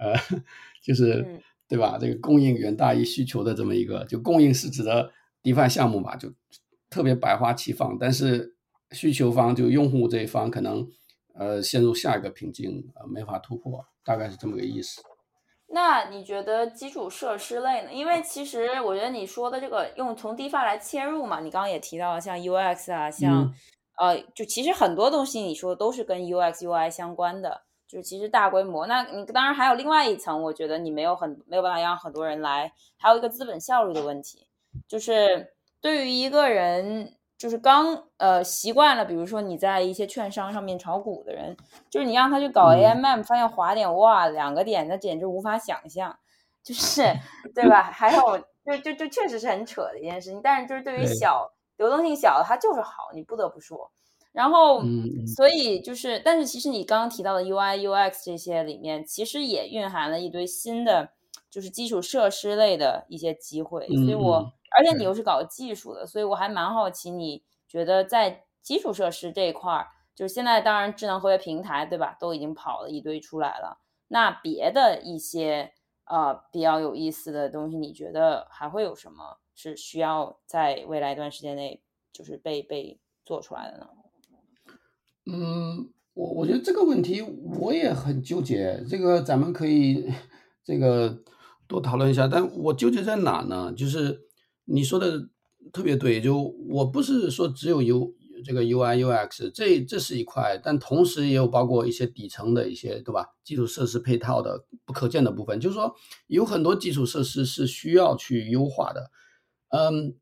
[0.00, 0.14] 呃
[0.82, 1.24] 就是
[1.68, 1.98] 对吧？
[2.00, 6.32] 这个供应远大于需求的这么一个，就供应是指的 DeFi 项目嘛，就
[6.90, 8.54] 特别百花齐放，但是
[8.92, 10.86] 需求方就用户这一方可能。
[11.40, 15.00] 呃，陷入下一个瓶颈，呃，没法突破，大概是这么个意思。
[15.68, 17.92] 那你觉得基础设施类呢？
[17.92, 23.54] 因为其实我觉得你说的这个用从 DeFi 来切入嘛，你刚刚也提到了像 UX 啊，像
[24.00, 28.88] 呃，就其实很多东西你说的都是跟 UX UI 相关的，就是其实大规模。
[28.88, 34.48] 那你当然还有另外一层，我觉得你没有很没有办法让很多人来，还有一个资本效率的问题，
[34.88, 37.14] 就是对于一个人。
[37.38, 41.56] 就是刚呃习惯了，比如说你在一些券商上面炒股的人，
[41.88, 46.18] 就是你让他去搞 AMM，发现滑点哇两个点，那简直无法想象，
[46.64, 47.02] 就是
[47.54, 47.80] 对吧？
[47.92, 53.88] 还有就就就确实是很扯的一件事情，但是就是对于小流动性小的，它就是好，你不得不说。
[54.32, 54.82] 然后
[55.36, 61.10] 所以就是，但是其实你刚刚提到的 UI UX 这些里面，其实也蕴含了一堆新的，
[61.48, 64.52] 就是基础设施类的一些机会，所以我。
[64.76, 72.16] 而且你又是搞技术的，所以我还蛮好奇，你觉得在基础设施这一块儿，就是现在当然智能合约平台，对吧？
[72.20, 73.78] 都已经跑了一堆出来了。
[74.08, 75.72] 那别的一些
[76.04, 83.88] 呃比较有意思的东西，你觉得还会有什么是需要在未来一段时间内就是被被做出来的呢？
[85.30, 90.12] 嗯，我我觉得这个问题我也很纠结，这个咱们可以
[90.62, 91.22] 这个
[91.66, 92.28] 多讨论一下。
[92.28, 93.72] 但我纠结在哪呢？
[93.72, 94.27] 就是。
[94.70, 95.28] 你说的
[95.72, 103.26] 特别对，就我不是说只有 U 这个 UI UX 这这是一块，但同时也有包括一些底层的一些，对吧？
[103.42, 105.94] 基础设施配套的不可见的部分，就是说
[106.28, 109.10] 有很多基础设施是需要去优化的，
[109.70, 110.14] 嗯，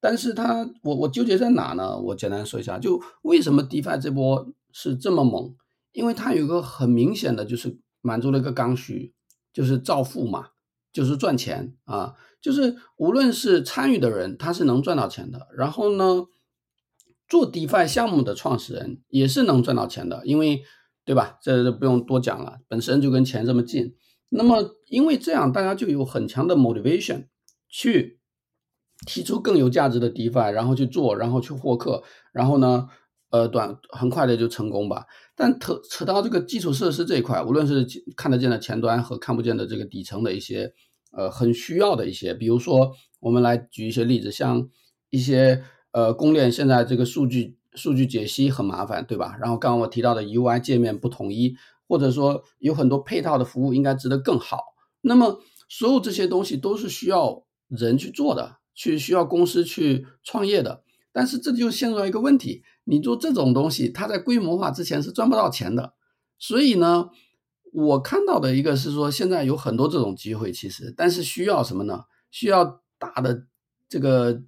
[0.00, 1.96] 但是它我我纠结在哪呢？
[1.98, 5.54] 我简单说一下，就为什么 DeFi 这波是这么猛？
[5.92, 9.12] 因为它有个很明显的就是满足了一个刚需，
[9.52, 10.48] 就是造富嘛。
[10.92, 15.48] 就是赚钱啊，就是无论是参与的人，他是能赚到钱的。
[15.56, 16.26] 然后呢，
[17.28, 20.62] 做 DeFi 项目的创始人也是能赚到钱的，因为
[21.04, 21.38] 对吧？
[21.42, 23.94] 这不用多讲了，本身就跟钱这么近。
[24.28, 27.26] 那么因为这样，大家就有很强的 motivation
[27.68, 28.20] 去
[29.06, 32.02] 提出更有价值的 DeFi，然后去做，然后去获客，
[32.32, 32.88] 然后呢，
[33.32, 35.06] 呃，短很快的就成功吧。
[35.34, 40.72] 但扯扯到这个基础设施这一块，无论是看得见的前端和看不见的这个底层的一些，
[41.12, 44.68] 呃，很需要的一些，比如说我们来举一些例子，像
[45.08, 49.36] 一些呃公链现在这个数据数据解析很麻烦，对吧？
[49.40, 51.56] 然后刚刚我提到的 UI 界面不统一，
[51.88, 54.58] 或者说有很多配套的服务应该值得更好，
[55.00, 55.40] 那么
[55.70, 60.82] 所有这些东西都是需要人去做的，去需要公司去创业的。
[61.14, 65.94] 但是这就陷入了一个问题，你做这种东西，它在规模化之前是赚不到钱的。
[66.38, 67.08] 所以呢，
[67.72, 72.04] 我看到的一个是说，现在有很多这种机会，其实，但是需要什么呢？
[72.30, 73.46] 需要大的
[73.88, 74.42] 这个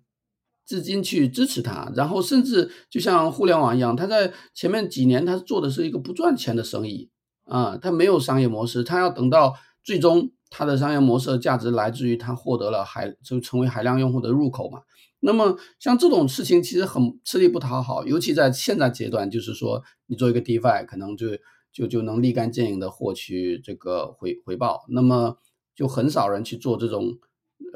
[0.65, 7.11] 资金去支持它，然后甚至就像互联网一样，它在前面几年它做的是一个不赚钱的生意
[7.45, 14.81] 啊，它没有商业模式，它要等到最终它的商业模式的价值来自于它获得了海就成为海量用户的入口嘛。
[15.27, 21.29] 那么像这种事情其实很吃力不讨好，尤其在现在阶段，就是说你做一个 DeFi，可能就
[21.73, 24.85] 就就能立竿见影的获取这个回回报。
[24.91, 25.39] 那么
[25.75, 27.19] 就很少人去做这种，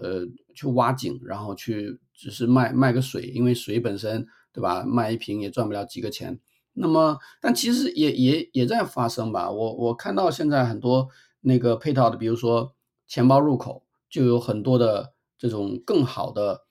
[0.02, 6.38] 呃，去挖井，然后去只是卖卖个水，因为水本身对吧，卖一瓶也赚不了几个钱。
[6.74, 11.08] 那么但其实也也也在发生吧，我我看到现在很多
[11.40, 12.74] 那个配套的，比如说
[13.06, 16.67] 钱包入口，就有很多的这种更好的。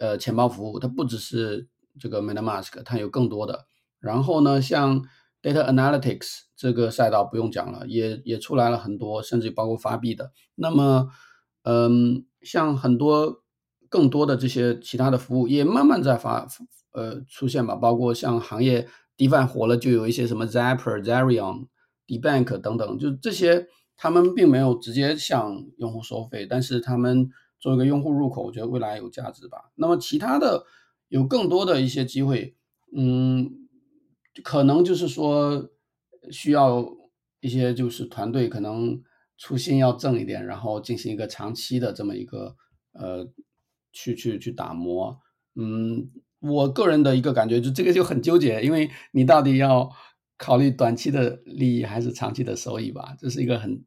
[0.00, 1.68] 呃，钱包服务它不只是
[1.98, 3.66] 这个 MetaMask，它有更多的。
[4.00, 5.02] 然后呢，像
[5.42, 10.32] Data Analytics 这个赛道不用讲了，也也出来了很多，甚至包括发币的。
[10.54, 11.08] 那么，
[11.64, 13.42] 嗯，像很多
[13.88, 16.46] 更多的这些其他的服务也慢慢在发
[16.92, 17.74] 呃出现吧。
[17.74, 21.66] 包括像行业 DeFi 火了，就有一些什么 Zapper、Zerion、
[22.06, 23.66] DeBank 等等，就这些
[23.96, 27.30] 他们并没有直接向用户收费，但是他们。
[27.66, 29.72] 做一个用户入口，我觉得未来有价值吧。
[29.74, 30.64] 那么其他的
[31.08, 32.54] 有更多的一些机会，
[32.96, 33.50] 嗯，
[34.44, 35.68] 可能就是说
[36.30, 36.86] 需要
[37.40, 39.02] 一些就是团队可能
[39.36, 42.54] 初心要正一点，然后进行一个长期的这么一个
[42.92, 43.26] 呃
[43.92, 45.18] 去去去打磨。
[45.56, 46.08] 嗯，
[46.38, 49.90] 我个人的一个感觉，就这个就很纠结，因为你到底要
[50.38, 53.16] 考虑短期的利益还是长期的收益吧？
[53.18, 53.84] 这是一个很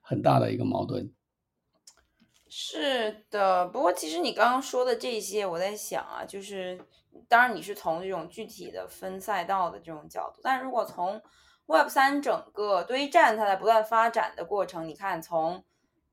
[0.00, 1.12] 很大的一个矛盾。
[2.58, 6.80] 是的，不过其实你刚刚说的这些，我在想啊，就是
[7.28, 11.20] 当然你是从这种具体的分赛道的这种角度，但如果从
[11.66, 15.62] Web 三整个堆栈它在不断发展的过程，你看从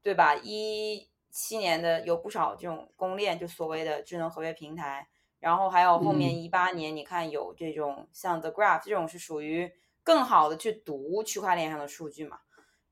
[0.02, 0.36] 对吧？
[0.36, 5.08] 一七年的有不少这种公链，就所谓的智能合约平台，
[5.39, 9.72] 然后还有后面一八年，你看有这种像 The Graph 这种是属于
[10.04, 12.39] 更好的去读区块链上的数据嘛？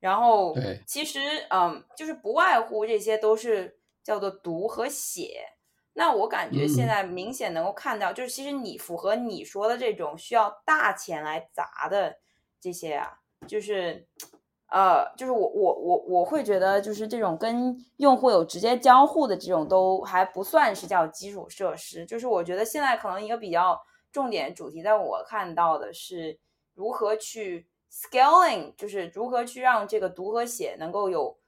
[0.02, 0.54] 然后
[0.86, 5.46] 其实嗯，就是不外乎这些都是叫做读和写。
[5.94, 12.18] 那我感觉现在明显能够看到，就是其实你符合你说的这种需要大钱来砸的
[12.60, 14.06] 这些啊，就是。
[14.74, 22.06] 呃，就是我我我我会觉得，就是这种跟用户有直接交互的这种都还不算是叫基础设施。
[22.06, 23.78] 就是我觉得现在可能一个比较
[24.10, 26.38] 重点主题，在我看到的是
[26.72, 31.38] 如何去 scaling，就是如何去让这个读和写能够有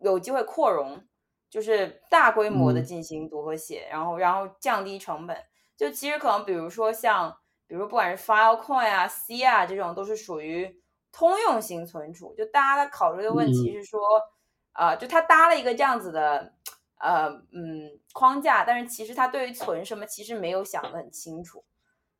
[0.00, 1.02] 有机会扩容，
[1.48, 5.36] 就是大规模的进行读和写，然后然后降低成本。
[5.76, 10.80] 就其实可能比如说像，比如不管是 Filecoin 啊、C 啊这种，都是属于。
[11.14, 14.00] 通用型存储，就大家在考虑的问题是说，
[14.72, 16.54] 呃，就它搭了一个这样子的，
[16.98, 21.62] 呃，嗯，框架，但是其实它对于存什么其实没有想得很清楚。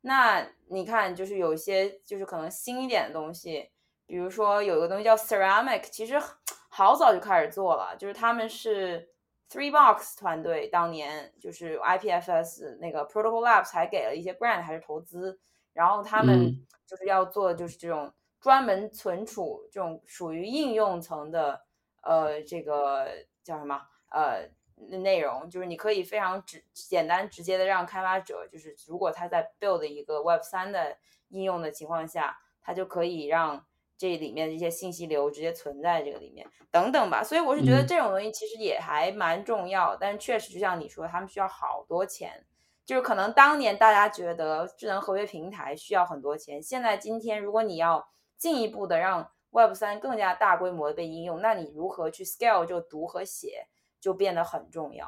[0.05, 3.71] 那你看，就是有一些就是可能新一点的东西，
[4.05, 6.21] 比如说有一个东西叫 Ceramic，其实
[6.69, 9.09] 好早就开始做了，就是他们是
[9.49, 15.39] Three Box 团队当年就是 IPFS 那个 Protocol Labs 还给了一些 grant 还是投资，
[15.73, 18.13] 然后他们就是要做就是这种。
[18.43, 21.61] 专门存储这种属于应用层的，
[22.01, 23.07] 呃，这个
[23.41, 23.79] 叫什么？
[24.11, 24.49] 呃，
[24.89, 30.97] 内容就是你可以非常直简单直接的让开发者，就是如果他在 build 一个 Web 三的
[31.29, 33.65] 应用的情况下，他就可以让
[33.97, 37.23] 这里面的一些信息流直接存在这个里面，等等吧。
[37.23, 42.45] 所以我是觉得这种东西其实也还蛮重要，但确实就像你说，他们需要好多钱。
[42.85, 53.67] 就是可能当年大家觉得智能合约平台需要很多钱，现在今天如果你要进一步的让 Web 三更加大规模的被应用，那你如何去 scale 就读和写
[54.03, 55.07] 就变得很重要。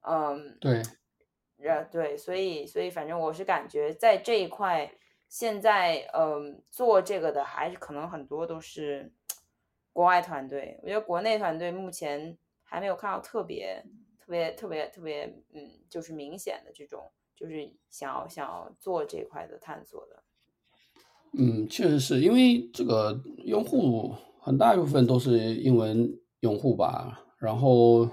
[0.00, 0.82] 嗯，对，
[1.62, 4.92] 呃，对，所以，所以反正我是感觉在这一块，
[5.28, 9.12] 现在嗯做这个的还是可能很多都是
[9.92, 10.80] 国外团队。
[10.82, 13.84] 我觉得国内团队目前还没有看到特别
[14.18, 20.24] 特别特别特别嗯，就是明显的这种就是想要想要做这块的探索的。
[21.38, 28.08] 嗯，确实是因为这个用户很大一部分都是英文用户吧，然后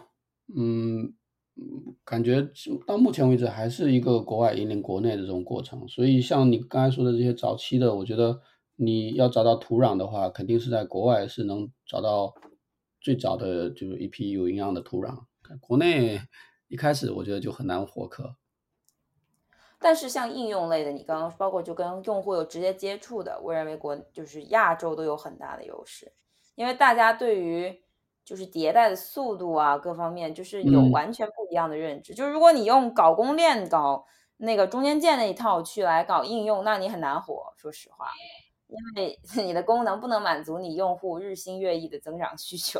[0.55, 1.13] 嗯，
[2.03, 2.47] 感觉
[2.85, 5.87] 到目前为止还是一个国外引领国内的这种过程。
[5.87, 8.41] 所以像你刚才说的这些早期的，我觉得
[8.75, 12.33] 你要找到土壤的话，肯定是在国外是能找到
[12.99, 15.17] 最早的就是一批有营养的土壤。
[15.59, 16.19] 国内
[16.67, 18.35] 一开始我觉得就很难获客。
[19.83, 26.13] 但是像应用类的，你刚刚包括就跟用户有直接接触的，我认为国就是亚洲都有很大的优势，
[26.53, 27.81] 因为大家对于
[28.31, 32.13] 就是迭代的速度啊各方面就是有完全不一样的认知。
[32.13, 34.05] 就是如果你用搞公链、搞
[34.37, 38.05] 那个中间件那一套去来搞应用，那你很难火，说实话，
[38.69, 42.79] 因为 你的功能不能满足你用户日新月异的增长需求。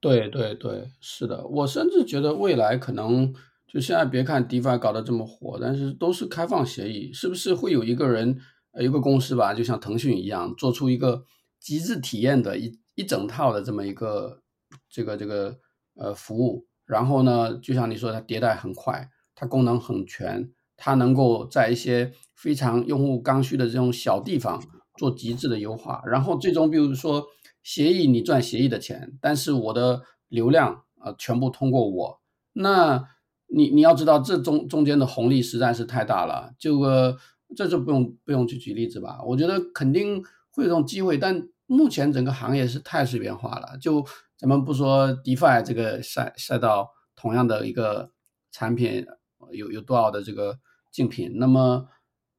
[0.00, 3.34] 对对对，是的，我甚至觉得未来可能。
[3.72, 8.36] 就现在别看 DeFi 搞得这么火，但是都是开放协议，是不是会有一个人，
[8.72, 11.22] 呃，一个公司吧，就像腾讯一样，做出一个
[11.60, 14.42] 极致体验的一一整套的这么一个
[14.88, 15.58] 这个这个
[15.94, 24.62] 呃服务，然后呢，就像你说，它迭代很快，它功能很全，它能够在一些非常用户刚需的这种小地方
[24.96, 27.26] 做极致的优化，然后最终比如说
[27.62, 32.20] 协议你赚协议的钱，但是我的流量啊全部通过我，
[32.52, 33.08] 那。
[33.52, 36.54] 你你要知道，这中中间的红利实在是太大了。
[36.56, 37.16] 这个
[37.56, 39.18] 这就不用不用去举例子吧。
[39.26, 40.22] 我觉得肯定
[40.52, 43.78] 会有这种机会，但目前整个行业是太碎片化了。
[43.80, 44.04] 就
[44.36, 48.10] 咱们不说 DeFi 这个赛赛道，同样的一个
[48.50, 49.06] 产品
[49.52, 50.58] 有有多少的这个
[50.90, 51.86] 竞品，那么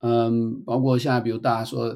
[0.01, 1.95] 嗯，包括现在比如大家说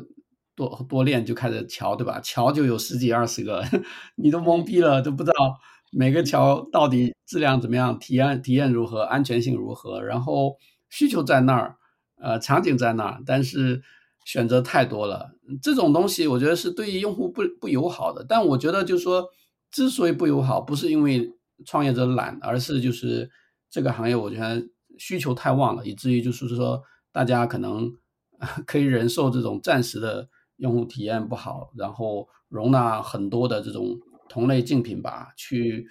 [0.56, 2.22] 多多链就开始桥，对吧？
[2.22, 3.62] 桥就有十几二十个，
[4.16, 5.60] 你都懵逼了，都不知道。
[5.92, 8.00] 每个桥到底质量怎么样？
[8.00, 9.02] 体验体验如何？
[9.02, 10.02] 安全性如何？
[10.02, 10.56] 然后
[10.90, 11.76] 需求在那儿，
[12.22, 13.82] 呃，场景在那儿，但是
[14.26, 15.32] 选择太多了。
[15.62, 18.26] 这种东西我觉得是对于用户不不友好的。
[18.28, 19.26] 但我觉得就是说，
[19.72, 21.32] 之所以不友好，不是因为
[21.66, 23.32] 创业者懒，而是就是
[23.70, 24.62] 这个行业我觉得
[24.98, 27.94] 需求太旺了，以至于就是说大家可能
[28.68, 33.98] 可以忍受这种暂时的用户体验不好，然后容纳很多的这种
[34.28, 35.88] 同类竞品吧，去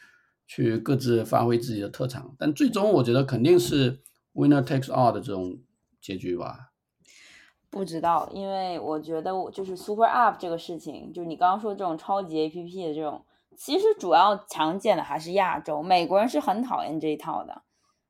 [0.47, 2.35] 去各自发挥自己的特长。
[2.39, 4.01] 但最终我觉得肯定是
[4.35, 5.61] winner takes all 的这种
[6.01, 6.73] 结局吧。
[7.75, 13.25] 不知道，因为我觉得我就是 super app 这个事情，就是你刚刚说这种超级 app 的这种，
[13.57, 17.63] 其实主要强健的还是亚洲，美国人是很讨厌这一套的，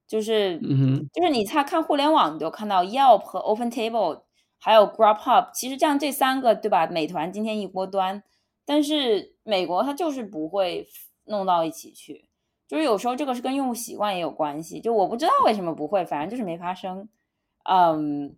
[0.07, 4.25] 就是，嗯就是你看看互联网，你就看到 Yelp 和 Open Table，
[4.61, 6.87] 还有 Grubhub，其实这样这三个对吧？
[6.87, 8.23] 美团今天一锅端，
[8.67, 10.87] 但是美国它就是不会
[11.25, 12.29] 弄到一起去，
[12.69, 17.09] 就是有时候这个是跟用户习惯也有关系，就我不知道为什么不会，反正就是没发生，
[17.65, 18.37] 嗯。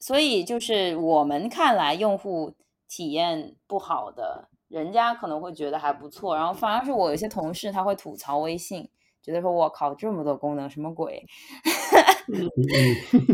[0.00, 2.54] 所以就是我们看来用户
[2.88, 8.88] 体验不好的，人家可能会觉得还不错，然后反而是我有些同事他会吐槽微信，
[9.22, 11.26] 觉得说我靠这么多功能什么鬼，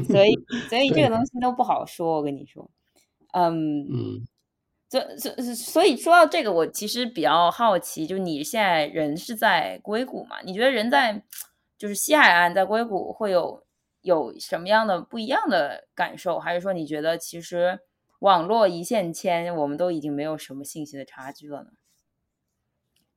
[0.08, 0.34] 所以
[0.68, 2.68] 所以这个东西都不好说，我跟你说，
[3.32, 4.26] 嗯嗯，
[4.88, 10.40] 这这所以说到这个，我其实比较好奇，就你现在人是在硅谷嘛？
[10.42, 11.22] 你觉得人在
[11.76, 13.63] 就是西海岸在硅谷会有？
[14.04, 16.38] 有什么样的不一样的感受？
[16.38, 17.78] 还是说你觉得其实
[18.18, 21.70] 网络一线牵，我们都已经没有什么信息的差距了呢？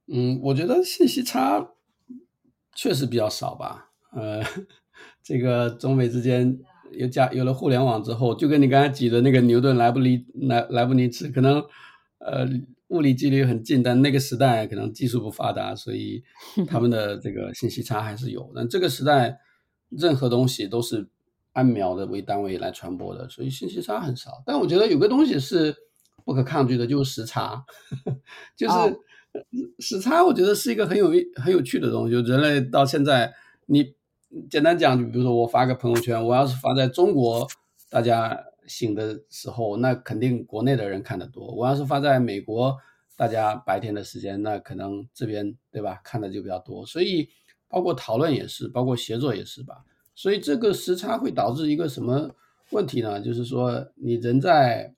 [0.07, 1.73] 嗯，我觉得信息差
[2.73, 3.91] 确实比较少吧。
[4.13, 4.41] 呃，
[5.21, 6.57] 这个中美之间
[6.93, 11.61] 有加有了互联网之后，就跟你刚才举的那个牛顿莱布尼莱莱布尼茨，可能
[12.19, 12.47] 呃
[12.87, 16.23] 物理距离很近，但那个时代可能技术不发达，所以
[16.65, 18.49] 他们的这个信息差还是有。
[18.55, 19.37] 但这个时代。
[19.89, 21.07] 任何东西都是
[21.53, 24.43] 按秒的为单位来传播的，所以信息差很少。
[24.45, 25.75] 但我觉得有个东西是
[26.25, 27.65] 不可抗拒的，就是时差。
[28.55, 28.75] 就是
[29.79, 32.11] 时差，我觉得是一个很有很有趣的东西。
[32.11, 33.33] 就人类到现在，
[33.65, 33.93] 你
[34.49, 37.47] 简单讲，就比如说我发个朋友圈，我要是发在中国，
[37.89, 42.77] 大家醒的时候，那肯定国内的人看得多；我要是发在美国，
[43.15, 46.85] 大家白天的时间，那可能这边对吧，看的就比较多。
[46.85, 47.29] 所以。
[47.69, 49.83] 包括讨论也是，包括协作也是吧。
[50.15, 52.35] 所以这个时差会导致一个什么
[52.71, 53.21] 问题呢？
[53.21, 54.95] 就是说，你人在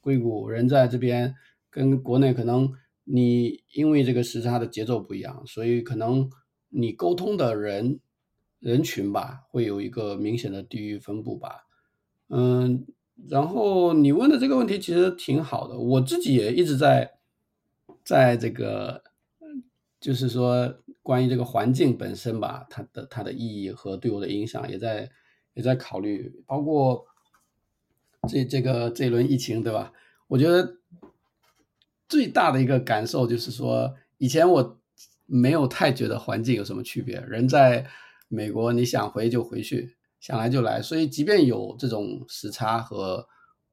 [0.00, 1.34] 硅谷，人在这边，
[1.68, 2.72] 跟国内可能
[3.04, 6.30] 你因为这个时差的节奏不一样，所以可能
[6.70, 8.00] 你沟通的人
[8.58, 11.66] 人群吧，会有一个明显的地域分布吧。
[12.28, 12.86] 嗯，
[13.28, 17.18] 然后你问的这个问题其实挺好的，我自己也一直在
[18.02, 19.02] 在这个，
[20.00, 20.74] 就是说。
[21.08, 25.10] 关于这个环境本身吧，它的它的意义和对我的影响也在
[25.54, 27.02] 也在考虑，包括
[28.28, 29.90] 这这个这一轮疫情，对吧？
[30.26, 30.76] 我觉得
[32.10, 34.78] 最大的一个感受就是说，以前我
[35.24, 37.86] 没有太觉得环境有什么区别，人在
[38.28, 43.26] 美国，你想回就回去，想来就来，所以即便有这种时差和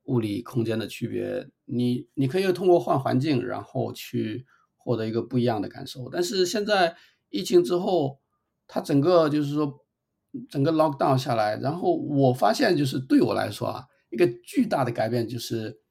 [0.04, 4.46] 物理空间的区别，你你可以通过换环境，然后去
[4.78, 6.08] 获得一个不一样的感受。
[6.10, 6.96] 但是现在。
[7.36, 8.18] 疫情之后，
[8.66, 9.82] 它整个就是说，
[10.50, 15.82] 整个 lock down 下来，然后我发现就是对我来说啊，一个巨大的改变就是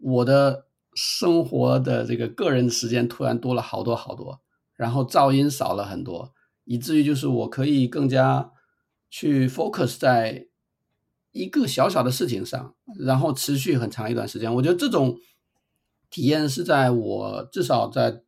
[0.00, 0.64] 我的
[0.94, 4.40] 生活的这个个人时间突然多了好多好多，
[4.74, 6.32] 然后噪音少了很多，
[6.64, 8.50] 以至于就是我可以更加
[9.10, 10.46] 去 focus 在
[11.32, 14.54] 一个小小的事情上，然后持续很长一段时间。
[14.54, 15.18] 我觉得这种
[16.08, 18.22] 体验是在我至少在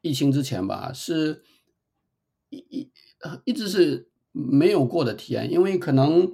[0.00, 1.42] 疫情之前吧，是。
[2.68, 2.90] 一
[3.44, 6.30] 一直是没有过的体验，因为可能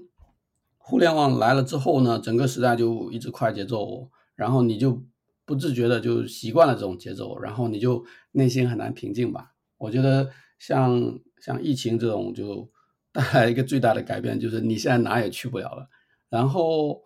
[0.77, 5.05] 互联网来了之后呢，整个时代就一直快节奏，然后你就
[5.45, 9.53] 不自觉的就习惯了这种节奏，然后你就内心很难平静吧。
[9.79, 12.69] 我觉得像像疫情这种就
[13.13, 15.89] 带来一个最大的改变，就是你现在哪也去不了了。
[16.29, 17.03] 然后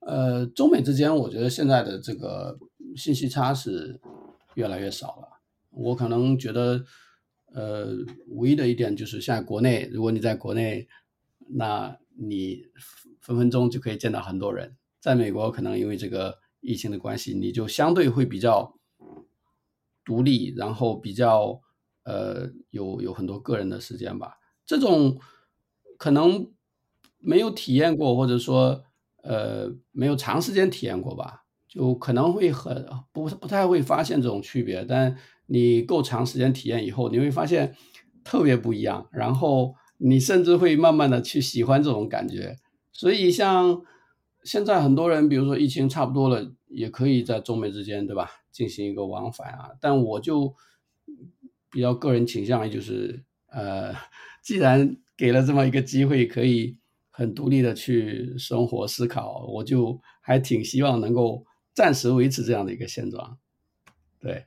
[0.00, 2.58] 呃，中美之间，我觉得现在的这个
[2.96, 4.00] 信息差是
[4.54, 5.28] 越来越少了。
[5.70, 6.84] 我可能觉得。
[7.54, 7.94] 呃，
[8.28, 10.88] 唯一的一点就是，现在国内，如果你在国内，
[11.48, 12.64] 那你
[13.20, 14.74] 分分钟就可以见到很多人。
[15.00, 18.78] 在美国，可能因为这个疫情的关系，你就相对会比较
[20.02, 21.60] 独立，然后比较
[22.04, 24.38] 呃有有很多个人的时间吧。
[24.64, 25.18] 这种
[25.98, 26.50] 可能
[27.18, 28.82] 没有体验过，或者说
[29.22, 35.18] 呃没有长时间体验过吧，就可能会很不不太会发现这种区别，但。
[35.46, 37.74] 你够长时间体验以后，你会发现
[38.24, 42.56] 特别不一样，然后你甚至会慢慢的去喜欢这种感觉。
[42.92, 43.82] 所以像
[44.44, 49.70] 现在很多人，比如说疫情差不多了，也可以在中美之间，对吧，进行一个往返啊。
[49.80, 50.54] 但我就
[51.70, 53.94] 比较个人倾向于就是，呃，
[54.42, 56.76] 既然给了这么一个机会，可以
[57.10, 63.38] 很独立的去生活思考，我就还挺希望能够暂时维持这样的一个现状。
[64.20, 64.44] 对，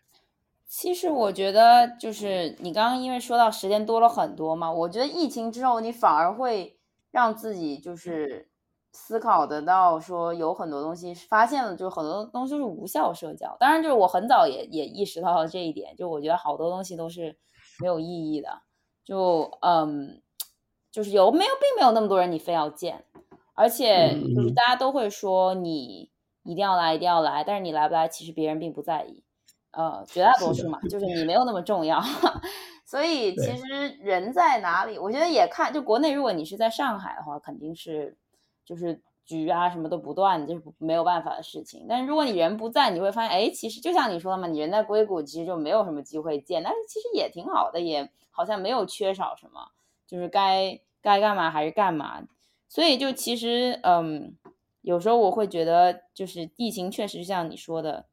[0.77, 6.77] 其实我觉得就是你刚刚因为说到时间多了很多嘛，我觉得疫情之后你反而会
[7.11, 8.51] 让自己就是
[8.91, 13.55] 思考得到说有很多东西发现了，就是很多东西是无效社交。
[13.57, 17.37] 当然，就是我很早也也意识到了这一点，就我觉得好多东西都是
[17.79, 18.49] 没有意义的。
[19.05, 20.21] 就嗯，
[20.91, 23.05] 就是有没有并没有那么多人你非要见，
[23.53, 26.11] 而且就是大家都会说你
[26.43, 29.23] 一定要来一定要来，但是你来不来其实别人并不在意。
[29.75, 32.01] 呃，绝大多数嘛，就是你没有那么重要，
[32.85, 38.15] 所以其实人在哪里，我觉得也看，就国内，如果你是在上海的话，肯定是
[38.63, 41.85] 就是局啊什么都不断，就是没有办法的事情。
[41.89, 49.71] 但是如果你人不在，你会发现，哎，其实就像你说的嘛，你人在硅谷，其实就没有什么机会见，但是其实也挺好的，也好像没有缺少什么，
[50.07, 52.23] 就是该该干嘛还是干嘛。
[52.69, 54.37] 所以就其实，嗯，
[54.81, 58.05] 有时候我会觉得，就是疫情确实像你说的。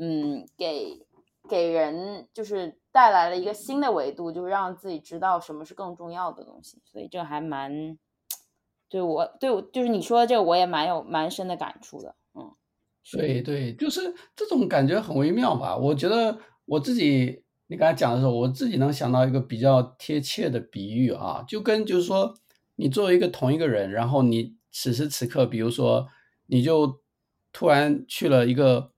[0.00, 1.04] 嗯，给
[1.48, 7.98] 给人就是带来了一个新的维度，就是让自己知道什么是更重要的东西，所以这还蛮
[8.88, 12.14] 对我对我就是你说的这个，我也蛮有蛮深的感触的。
[12.34, 12.54] 嗯，
[13.10, 15.76] 对对，就是这种感觉很微妙吧？
[15.76, 22.32] 我觉得我自己你刚才讲的时候，我自己能想到一个比较贴切的比喻啊，就跟就是说，
[22.76, 26.06] 你作为一个同一个人，然后你此时此刻，比如说
[26.46, 27.00] 你就
[27.52, 28.92] 突然去了一个。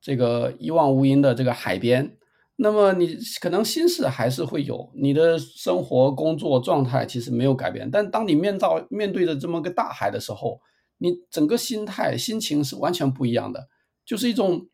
[0.00, 2.16] 这个一望无垠的这个海边，
[2.56, 7.90] 那么你可能心事还是会有，你的生活工作状态其实没有改变。
[7.90, 10.60] 但当你面到面对着这么个大海的时候，
[10.98, 13.68] 你整个心态心情是完全不一样的，
[14.06, 14.68] 就是一种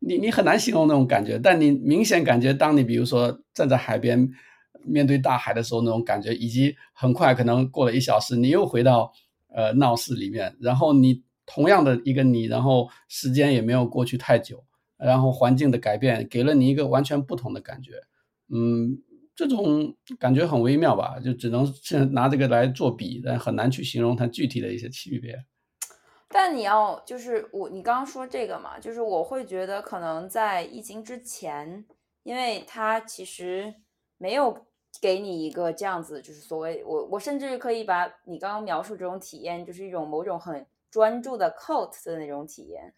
[0.00, 1.38] 你你很难形容那种感觉。
[1.38, 4.28] 但你明显感觉，当你比如说站在海边
[4.84, 9.12] 面对大海的时候，那种感觉，以及很快可能过了一小时，你又回到
[9.54, 11.25] 呃闹市里面，然后你。
[11.46, 14.64] 同样的一个你，然后时间也没有过去太久，
[14.98, 17.92] 然后环境的改变给了你一个完全不同的感觉，
[18.52, 18.98] 嗯，
[19.34, 25.44] 这种感觉很微妙吧，就只能是拿这个来做比，但很难去形容它具体的一些区别。
[26.28, 31.84] 但你要就是我，你刚刚说这个嘛，就是我会觉得可能在疫情之前，
[32.24, 33.72] 因为它其实
[34.18, 34.66] 没有
[35.00, 40.66] 给你一个这样子，就是所谓我我甚至可以把你刚刚描述这种体验，就是一种某种很。
[40.90, 42.94] 专注的 cult 的那种体验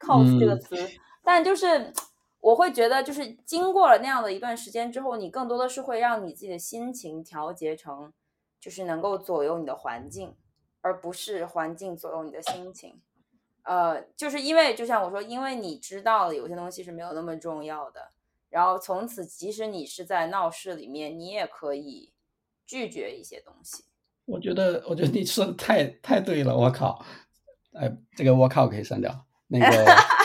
[0.00, 0.76] ，cult 这个词，
[1.22, 1.92] 但就是
[2.40, 8.12] 我会觉得，就是经过了那样的一段时间之后，你更多的是会让你自己的心情调节成，
[8.60, 10.36] 就是能够左右你的环境，
[10.80, 13.00] 而不是环境左右你的心情。
[13.64, 18.12] 呃，就是因为就像我说，因为你知道了有些东西是没有那么重要的，
[18.48, 22.14] 然后从此即使你是在闹市里面，你也可以
[22.64, 23.84] 拒绝一些东西。
[24.28, 27.02] 我觉得，我觉得你说的太太对了，我靠！
[27.72, 29.66] 哎，这个我靠可以删掉，那个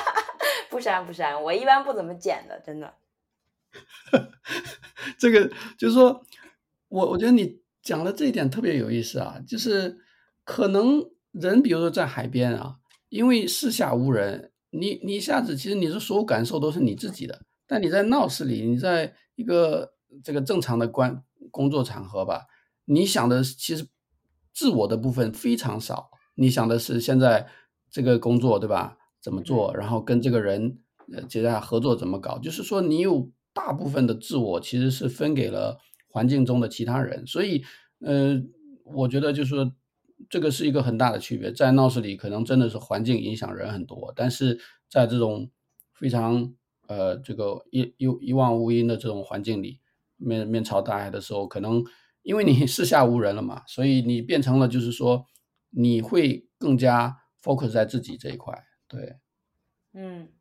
[0.70, 2.94] 不删不删，我一般不怎么剪的，真的。
[5.18, 6.22] 这个就是说，
[6.90, 9.98] 我我觉得你讲的这一点特别有意思啊，就是
[10.44, 12.76] 可能人，比如说在海边啊，
[13.08, 19.94] 因为四下无人，你你一下子其实你的所有感受都是你自己的，但你在闹市里，你在一个
[20.24, 22.48] 这个正常的关工作场合吧。
[22.86, 23.88] 你想的其实
[24.54, 27.48] 自我的部分非常少，你想的是现在
[27.90, 28.98] 这个工作对吧？
[29.20, 29.76] 怎么做？
[29.76, 30.78] 然后跟这个人
[31.12, 32.38] 呃接下来合作怎么搞？
[32.38, 37.64] 就是说你有大部分的自我其实是分给了环境中的其他人，所以
[38.00, 38.42] 呃，
[38.84, 39.74] 我觉得就是说
[40.30, 41.52] 这个是一个很大的区别。
[41.52, 45.50] 在闹市里可能真的是环境影响人很多，但是在这种
[45.94, 46.54] 非常
[46.88, 49.80] 呃这个一一一望无垠的这种环境里，
[50.18, 51.84] 面面朝大海的时候，可能。
[52.24, 55.28] 因为你 四下无人了嘛，所以你变成了就是说，
[55.70, 59.18] 你会更加 focus 在自己这一块，对，
[59.94, 60.32] 嗯，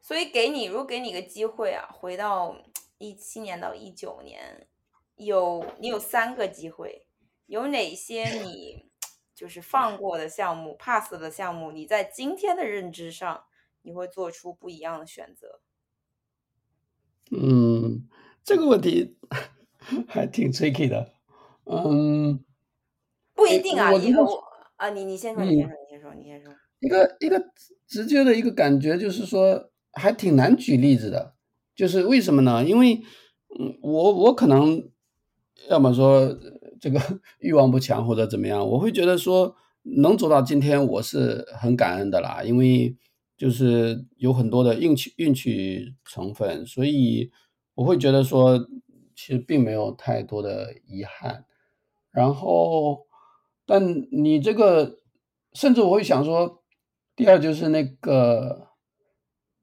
[0.00, 2.56] 所以给你，如果给你个机会啊，回到
[2.98, 4.66] 一七年到一九年，
[5.16, 7.06] 有你有三个机会，
[7.46, 8.90] 有哪些你
[9.34, 13.44] 就是放过的项目，pass 的项目，你在今天的认知上，
[13.82, 15.60] 你会做出不一样的选择？
[17.30, 18.06] 嗯，
[18.44, 19.16] 这个问题。
[20.06, 21.12] 还挺 tricky 的，
[21.64, 22.40] 嗯，
[23.34, 23.92] 不一定啊。
[23.94, 24.42] 以后
[24.76, 26.52] 啊，你你先说，你先说，你先说，你先说。
[26.80, 27.40] 一个一个
[27.86, 31.34] 直接的一个感觉就是说，还挺难举例子的。
[31.74, 32.64] 就是为什么呢？
[32.64, 32.94] 因为，
[33.58, 34.90] 嗯，我我可能
[35.68, 36.36] 要么说
[36.80, 37.00] 这个
[37.38, 42.42] 欲望不强或者怎么样，我会觉得说能走到今天，我是很感恩的啦。
[42.42, 42.96] 因为
[43.36, 47.30] 就是有很多的运气运气成分，所以
[47.74, 48.68] 我会觉得说。
[49.14, 51.44] 其实并没有太多的遗憾，
[52.10, 53.06] 然后，
[53.66, 55.00] 但你这个，
[55.52, 56.62] 甚至我会想说，
[57.14, 58.68] 第二就是那个，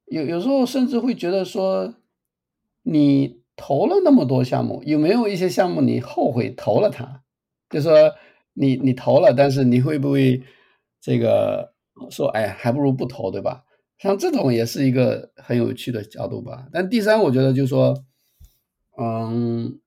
[0.06, 1.96] 有有时候甚至会觉得说，
[2.84, 7.24] 你投了那么多项目，有没有一些项目你后悔投了它？
[7.70, 8.14] 就说
[8.54, 10.42] 你你投了，但是你会不会
[11.00, 11.74] 这个
[12.10, 13.64] 说，哎，还不如不投，对吧？
[13.98, 16.68] 像这种也是一个很有趣的角度吧。
[16.72, 17.94] 但第三，我觉得就是说，
[19.00, 19.80] 嗯，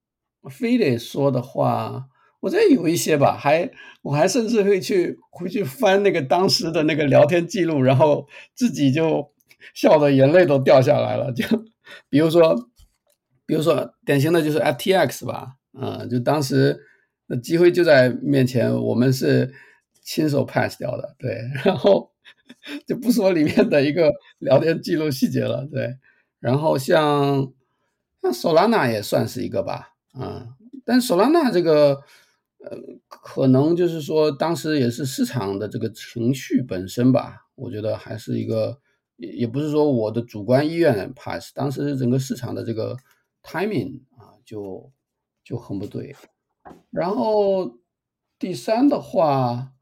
[0.51, 2.07] 非得说的话，
[2.41, 3.71] 我觉得有一些吧，还
[4.03, 9.33] 我还甚至会去回去翻那个当时的那个聊天记录，然后自己就
[9.75, 11.33] 笑的眼泪都掉下来了。
[11.33, 11.45] 就
[12.09, 12.55] 比如说，
[13.47, 16.81] 比如说典型的就是 FTX 吧，啊，就当时
[17.27, 19.53] 那机会就在面前，我们是
[20.03, 22.11] 亲手 pass 掉的，对，然后。
[22.87, 25.97] 就不说里面的一个聊天记录细节了，对。
[26.39, 27.51] 然后像
[28.23, 30.47] 那索拉纳也算是一个吧，啊，
[30.85, 32.01] 但索拉纳这个
[32.64, 38.79] 呃，可能就是说当时也是市场的这个情绪本身吧，我觉得还是一个
[39.16, 42.97] 也也不是说我的主观意愿 pass，当时整个市场的这个
[43.43, 44.93] timing 啊就
[45.45, 46.14] 就很不对。
[46.91, 47.79] 然后
[48.39, 49.73] 第三的话，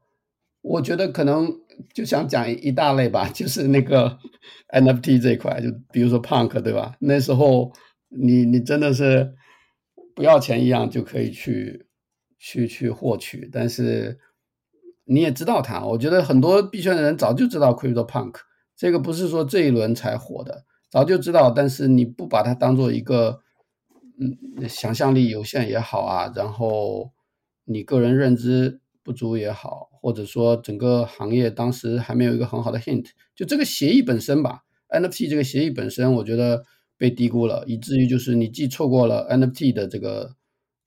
[0.61, 1.59] 我觉得可能。
[1.95, 4.19] 就想讲一大类吧，就是那个
[4.69, 6.95] NFT 这一块，就比如说 Punk 对吧？
[6.99, 7.71] 那时候
[8.11, 9.33] 你你真的是
[10.13, 11.87] 不要钱一样就可以去
[12.37, 14.19] 去去获取，但是
[15.05, 18.35] 你也知道它，我觉得很多币圈的人早就知道 Crypto Punk，
[18.75, 23.39] 这个不是说这一轮才火的，早就知道，但是你不把它当做一个
[24.19, 27.11] 嗯想象力有限也好啊，然后
[27.65, 28.79] 你个人认知。
[29.03, 36.63] 不足也好，或者说整个行业当时还没有一个很好的 hint，就这个协议本身吧，NFT 这个协议本身，我觉得
[37.01, 40.35] 被低估了，以至于就是你既错过了 NFT 的这个，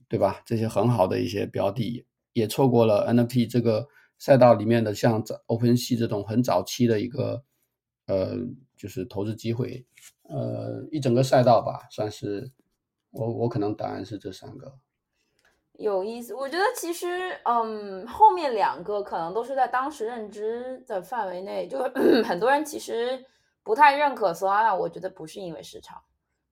[0.08, 0.40] 对吧？
[0.46, 7.42] 这些很好的一些标的，也错过了 NFT 这个赛道里面的像 OpenSea 这种很早期的一个，
[8.06, 8.36] 呃，
[8.76, 9.84] 就是投资机会，
[10.28, 12.52] 呃，一整个赛道吧，算是
[13.10, 14.72] 我我可能答案是这三个。
[15.72, 21.82] 有意思，我觉得其实，嗯，后面两个可能都是在当时认知的范围内，就
[22.22, 23.24] 很多人其实
[23.64, 24.72] 不太认可索拉纳。
[24.72, 26.00] 我觉得不是因为市场，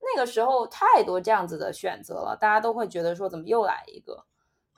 [0.01, 4.25] 那个时候太多这样子的选择了，大家都会觉得说怎么又来一个，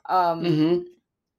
[0.07, 0.85] 嗯，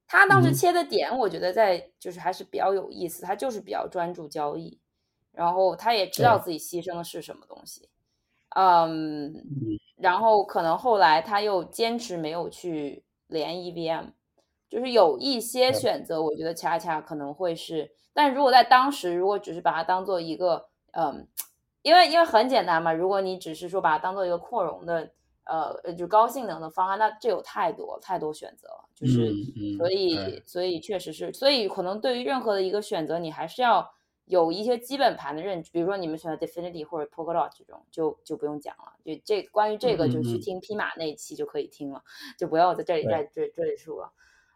[0.09, 4.81] 他当时切的点，我觉得在就是还是比较有意思，他就是比较专注交易，
[5.33, 7.89] 然后他也知道自己牺牲的是什么东西。
[8.57, 9.35] 嗯，
[9.99, 14.13] 然后可能后来他又坚持没有去连 EVM，
[14.71, 21.29] 就是有一些选择，我觉得恰恰可能会是，但如果在当时，如果只是把它当做一个，嗯，
[21.83, 25.11] 因为因为很简单嘛，如果你只是说把它当做一个扩容的，
[25.45, 29.33] 呃，就高性能的方案，那这有太多太多选择了，就是
[29.77, 33.93] 所以所以确实是，所以可能对于任何的一个选择，你还是要。
[34.29, 38.93] 有一些基本盘的认知，比如说你们选的 Definity 或者 Polkadot 这种，就就不用讲了。
[39.05, 42.03] 就这关于这个，就去听匹马那一期就可以听了，
[42.37, 44.11] 就不要在这里再赘赘述了。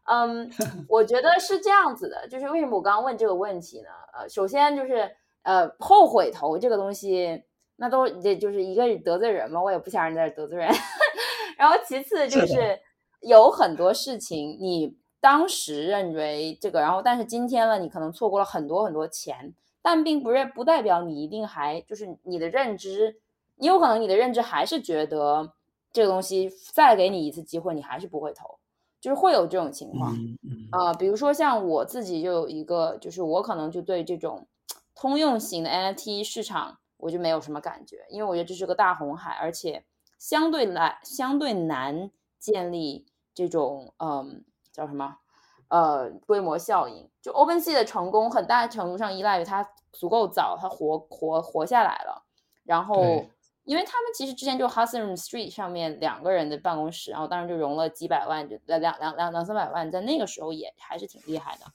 [0.07, 0.51] 嗯，
[0.91, 3.91] 我觉得是这样子的，就是为什么我刚刚问这个问题呢？
[4.13, 5.09] 呃，首先就是
[5.43, 7.43] 呃后悔投这个东西，
[7.77, 10.69] 那都这就是一个得罪人嘛，我也不想让你在这得罪人。
[11.59, 12.79] 然后其次就是
[13.21, 14.97] 有很多事情你。
[15.23, 23.21] 当时认为这个，然后但是今天了，你可能错过了很多很多钱，但并不认不代表你一定还就是你的认知，
[23.57, 25.53] 你有可能你的认知还是觉得
[25.93, 28.57] 这个东西再给你一次机会，你还是不会投，
[28.99, 30.17] 就是会有这种情况
[30.71, 30.95] 啊。
[30.95, 34.47] 比如说像我自己就有一个，就是我可能就对这种
[35.01, 39.87] 通用型的 NFT 市场我就没有什么感觉，因为我觉得这是个大红海，而且
[40.19, 44.45] 相对来相对难建立这种嗯。
[44.73, 45.17] 叫什么？
[45.69, 47.11] 呃，规模效应。
[47.21, 52.25] 就 OpenSea 的成功，很大程度上依赖于它足够早，它活活活下来了。
[52.63, 53.03] 然后，
[53.65, 61.67] 因为他们其实之前就 Hudson Street 上面两个人的办公室，然后当时就融了几百万，就两两两两三百万，在那个时候也还是挺厉害的。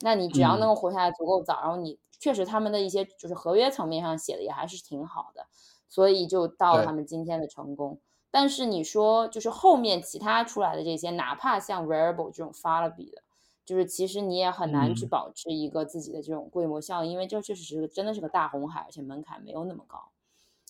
[0.00, 5.46] 那你只要能够活下来足够早，然后你确实他们的一些就是合约层面上写的也还是挺好的，
[5.90, 8.00] 所以就到他们今天的成功。
[8.30, 13.20] 但是你说，就是后面其他出来的这些，哪怕像 Variable 这种发了笔的，
[13.66, 20.08] 就是其实你也很难去保持一个自己的这种规模效应，因为这确实是个真的是个大红海，而且门槛没有那么高，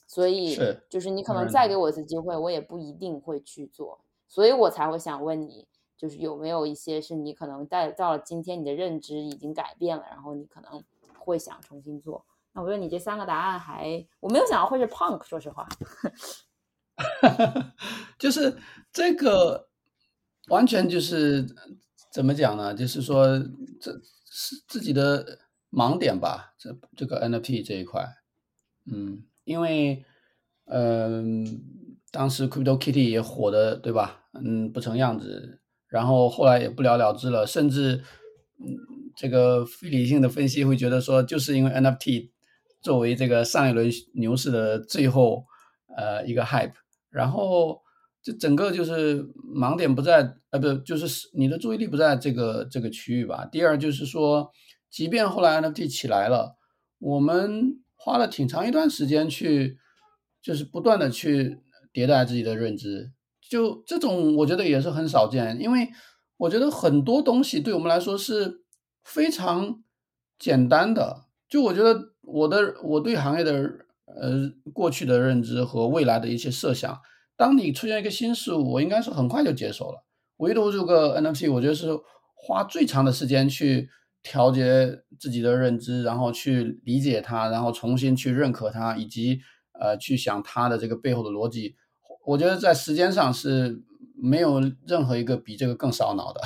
[0.09, 0.59] 所以
[0.91, 10.83] 就是你可能再给我一次机会，我也不一定会去做，所以我才会想问你，就是有没有一些是你可能在到了今天，你的认知已经改变了，然后你可能
[11.25, 12.25] 会想重新做。
[12.53, 15.67] 那我觉得你这三个答案还，我没有想到会是 Punk，说实话。
[18.19, 18.57] 就是
[18.93, 19.69] 这个，
[20.49, 21.45] 完全就是
[22.13, 22.73] 怎么讲呢？
[22.73, 23.39] 就是说
[23.81, 23.93] 这
[24.31, 28.07] 是自己的盲点吧，这这个 NFT 这一块，
[28.93, 30.05] 嗯，因为
[30.67, 31.45] 嗯，
[32.13, 34.27] 当时 Crypto Kitty 也火的，对吧？
[34.35, 38.05] 嗯，不成样子，然后后来也不了了之了，甚至
[38.61, 38.77] 嗯，
[39.17, 42.31] 这个非理性的分析会觉得说，就是因为 NFT
[42.81, 45.45] 作为这个上一轮牛市的最后
[45.97, 46.75] 呃一个 hype，
[47.11, 47.83] 然后。
[48.27, 49.23] 这整个就是
[49.55, 53.45] 盲点不在，呃，不，就是你的注意力不在这个这个区域吧。
[53.53, 54.51] 第二就是说，
[54.89, 56.57] 即便后来 NFT 起来了，
[57.01, 59.77] 我们花了挺长一段时间去，
[60.41, 61.59] 就是不断的去
[61.93, 63.13] 迭代自己的认知。
[63.47, 65.91] 就这种，我觉得也是很少见，因为
[66.39, 68.64] 我觉得很多东西对我们来说是
[69.05, 69.83] 非常
[70.39, 71.27] 简单的。
[71.49, 73.53] 就我觉得我的我对行业的
[74.07, 77.01] 呃过去的认知和未来的一些设想。
[77.37, 80.05] 当你出现一个新事物，我应该是很快就接受了。
[80.39, 81.89] 唯独这个 NFT，我觉得是
[82.35, 83.89] 花最长的时间去
[84.23, 89.41] 调节自己的认知，然后去理解它，然后重新去认可它，以及
[89.79, 91.77] 呃去想它的这个背后的逻辑。
[92.25, 93.83] 我觉得在时间上是
[94.17, 96.41] 没有任何一个比这个更烧脑的。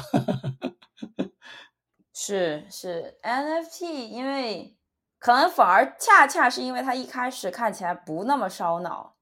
[2.21, 3.17] 是是。
[3.23, 4.77] NFT，因为
[5.21, 9.15] 可能反而恰恰是因为它一开始看起来不那么烧脑，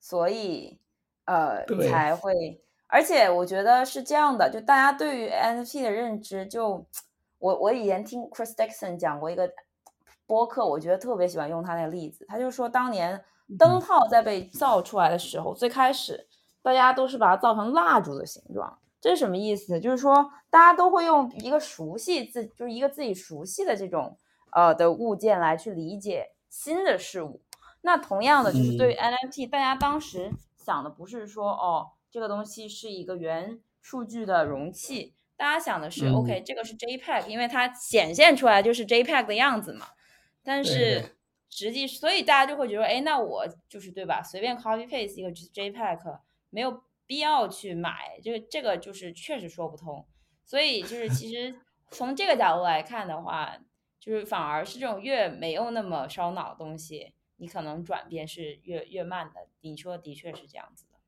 [0.00, 0.78] 所以。
[1.26, 6.84] 呃，才会，而且我觉得是这样的，就大家对于 NFT 的认知，就
[7.38, 9.48] 我我以前听 Chris Dixon 讲过一个
[10.26, 13.22] 播客，我觉得特别喜欢用他那个例子，他就说当年
[13.56, 16.26] 灯泡在被造出来的时候，最开始
[16.62, 19.80] 大家都是把它造成蜡烛的形状，这是什么意思？
[19.80, 24.18] 就是说大家都会用一个熟悉自，就是一个自己熟悉的这种
[24.52, 27.40] 呃的物件来去理解新的事物。
[27.82, 30.30] 那同样的，就是对于 NFT，大家当时。
[30.62, 39.86] 想的不是说哦，这个东西是一个元数据的容器，大家想的是 OK，这个是 JPEG，因为它显现出来就是 JPEG 的样子嘛。
[40.44, 41.16] 但是
[41.48, 44.22] 实际，所以大家就会觉得，哎，那我就是对吧？
[44.22, 46.18] 随便 copy paste 一个 JPEG，
[46.50, 50.06] 没有必要去买，这个这个就是确实说不通。
[50.44, 51.58] 所以就是其 实
[51.90, 53.58] 从这个角度来看的话，
[53.98, 57.12] 就是反而是这种越没有那么烧脑的东西。
[57.38, 61.00] 你可能转变是越越慢的，你说的确是这样子的。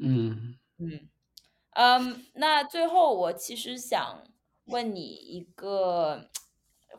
[0.00, 1.10] 嗯嗯
[1.72, 4.24] 嗯，那最后我其实想
[4.64, 6.30] 问你一个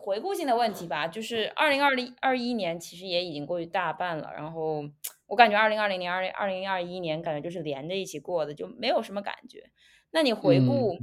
[0.04, 4.84] 回顾性的问题吧，就是二零二零二一年其实也已经过去大半了，然后
[5.28, 9.72] 我感觉二零二零年、二零二零二一年感觉就是连着一起过的，就没有什么感觉。
[10.12, 10.97] 那你回顾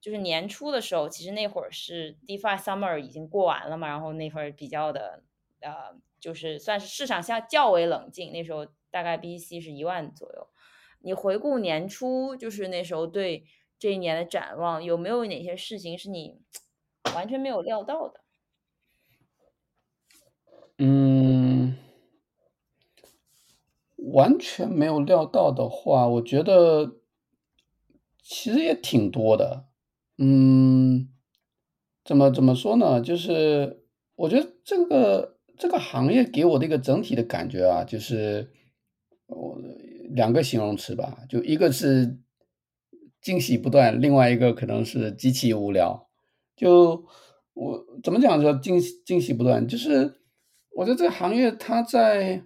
[0.00, 5.22] 就是年初的时候，其实那会儿是 DeFi Summer 已经过完了嘛，然后那会儿比较的
[5.60, 5.96] 呃。
[6.22, 10.46] 就是算是市场下较为冷静，那时候大概 BC 是一万左右。
[11.00, 13.44] 你回顾年初，就是那时候对
[13.76, 16.38] 这一年的展望，有没有哪些事情是你
[17.16, 18.20] 完全没有料到的？
[20.84, 21.76] 嗯，
[23.96, 26.96] 完全没有料到的话，我觉得
[28.20, 29.66] 其实也挺多的。
[30.18, 31.08] 嗯，
[32.04, 33.00] 怎么怎么说呢？
[33.00, 33.84] 就是
[34.16, 35.30] 我觉得这个。
[35.58, 38.50] 这个行业给我的一个整体的感觉啊，就是
[39.26, 39.56] 我
[40.10, 42.18] 两个形容词吧，就一个是
[43.20, 46.08] 惊喜不断，另外一个可能是极其无聊。
[46.56, 47.06] 就
[47.52, 50.21] 我怎么讲说惊喜惊喜不断，就是
[50.74, 52.44] 我觉得这个行业它在，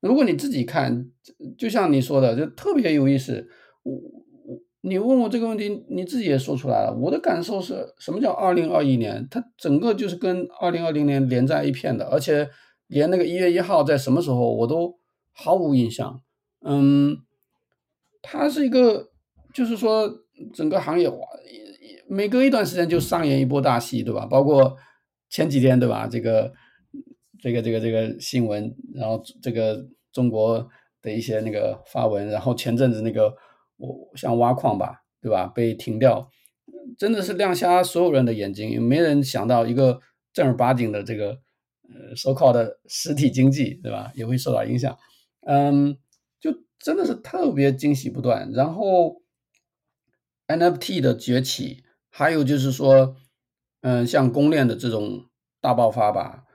[0.00, 1.10] 如果你自己看，
[1.58, 3.48] 就像你说的，就特别有意思。
[3.82, 4.62] 我我。
[4.82, 6.96] 你问我这个问题，你自己也说出来了。
[6.96, 9.26] 我的感受是什么叫二零二一年？
[9.28, 12.48] 它整个就是跟二零二零年连在一片的，而且
[12.86, 14.96] 连那个一月一号在什么时候我都
[15.32, 16.22] 毫无印象。
[16.64, 17.16] 嗯，
[18.22, 19.08] 它是一个，
[19.52, 20.08] 就是说
[20.54, 21.18] 整个行业哇，
[22.08, 24.24] 每隔一段时间就上演一波大戏，对吧？
[24.24, 24.76] 包括
[25.28, 26.06] 前几天，对吧？
[26.06, 26.52] 这个
[27.46, 30.68] 这个这个这个新闻，然后这个中国
[31.00, 33.36] 的一些那个发文，然后前阵子那个。
[33.78, 35.48] 我像挖矿吧，对吧？
[35.54, 36.30] 被停掉，
[36.96, 40.00] 真的是亮瞎所有人的眼睛，没人想到一个
[40.32, 41.32] 正儿八经的这个
[41.82, 44.12] 呃收靠的实体经济，对吧？
[44.14, 44.96] 也会受到影响。
[45.46, 45.98] 嗯，
[46.40, 48.50] 就真的是特别惊喜不断。
[48.52, 49.20] 然后
[50.46, 53.14] NFT 的崛起，还有就是说，
[53.82, 55.26] 嗯，像公链的这种
[55.60, 56.45] 大爆发吧。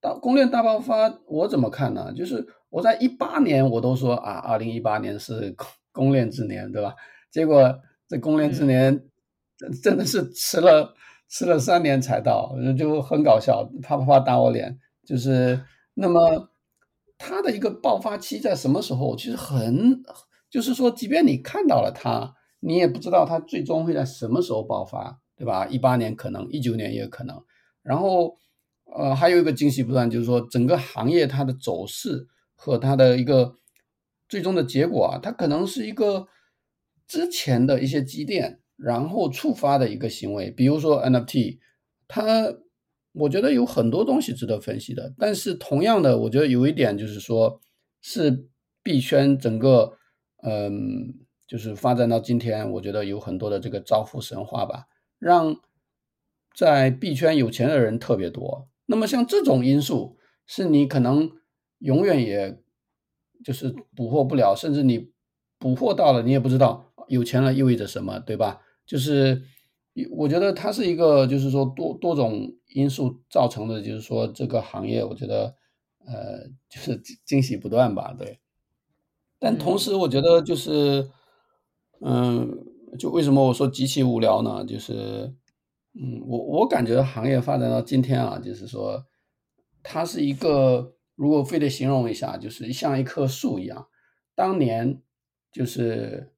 [0.00, 2.12] 大公链大爆发，我怎么看呢？
[2.12, 5.56] 就是我在一八年我都说啊，二零一八年是。
[5.90, 6.94] 公链之年，对吧？
[7.28, 7.76] 结果
[8.06, 9.04] 这公链之年
[9.56, 10.94] 真真的是迟了
[11.28, 14.78] 迟了三年才到，就很搞笑，啪啪啪打我脸。
[15.04, 15.60] 就是
[15.94, 16.50] 那么
[17.16, 19.16] 它的一个爆发期在什么时候？
[19.16, 20.00] 其实很，
[20.48, 25.66] 就是说，即便你看到了它，你也不知道它最终会在什么时候爆发，对吧？
[25.66, 27.42] 一八年可能，一九年也可能。
[27.82, 28.36] 然后，
[28.96, 33.54] 呃，还有一个惊喜不断，就是说整个行业它的走势和它的一个
[34.28, 36.26] 最终的结果啊，它可能是一个
[37.06, 40.50] 之前的一些积淀，然后触发的一个行为。
[40.50, 41.58] 比如说 NFT，
[42.06, 42.54] 它
[43.12, 45.12] 我觉得有很多东西值得分析的。
[45.18, 47.60] 但是同样的，我觉得有一点就是说，
[48.00, 48.48] 是
[48.82, 49.92] 币圈整个，
[50.42, 51.14] 嗯。
[51.48, 54.84] 就是发展到今天，我觉得有很多的这个造富神话吧，
[55.18, 55.56] 让
[56.54, 58.67] 在币圈有钱的人特别多。
[58.90, 60.16] 那么像这种因素，
[60.46, 61.30] 是你可能
[61.78, 62.60] 永远也
[63.44, 65.12] 就是捕获不了，甚至你
[65.58, 68.60] 捕获到了，你也不知道有钱了意味着什么，对吧？
[68.86, 69.42] 就是
[70.10, 75.54] 我觉得它是一个，就是说多多种因素造成的，就是说这个行业，我觉得
[76.06, 78.40] 呃，就是惊喜不断吧，对。
[79.38, 81.08] 但同时，我觉得就是。
[82.00, 82.64] 嗯，
[82.96, 84.64] 就为什么我说极其无聊呢？
[84.64, 85.34] 就是，
[85.94, 89.04] 嗯，我我感觉行业发展到今天啊，就是说，
[89.82, 93.88] 它是一个，如果非得形容一下，就是像一棵树一样。
[94.34, 95.02] 当年
[95.50, 96.32] 就是，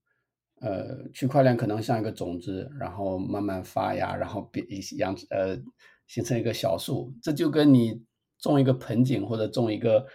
[0.61, 4.67] 呃，区块链可能像一个种子，然后慢慢发芽，然后变
[4.99, 5.59] 养呃
[6.07, 7.13] 形成一个小树。
[7.23, 8.03] 这就跟你
[8.39, 10.07] 种一个盆景或者种一个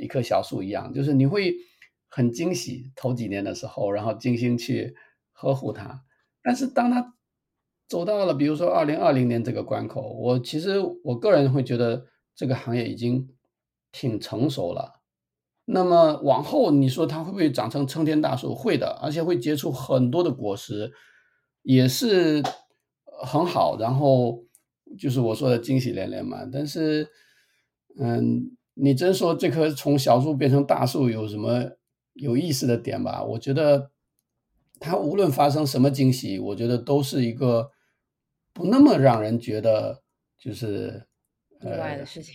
[0.00, 1.54] 一棵小树一样，就是你会。
[2.08, 4.94] 很惊喜，头几年的时候，然后精心去
[5.32, 6.04] 呵护它。
[6.40, 7.15] 但是当它
[7.88, 13.28] 走到了，比如说二零二零年这个关口，我其实我个人会觉得这个行业已经
[13.92, 15.00] 挺成熟了。
[15.64, 18.54] 那么往后你说它会不会长成参天大树？
[18.54, 20.92] 会的，而且会结出很多的果实，
[21.62, 22.42] 也是
[23.24, 23.76] 很好。
[23.78, 24.44] 然后
[24.98, 26.48] 就是我说的惊喜连连嘛。
[26.52, 27.08] 但是，
[27.98, 31.70] 嗯，你真说这棵从小树变成大树有什么？
[32.18, 33.90] 有意思的点吧，我觉得
[34.80, 37.72] 它无论发生什么惊喜，我觉得都是一个
[38.56, 40.02] 不那么让人觉得
[40.38, 41.06] 就是
[41.60, 42.34] 意外的事情，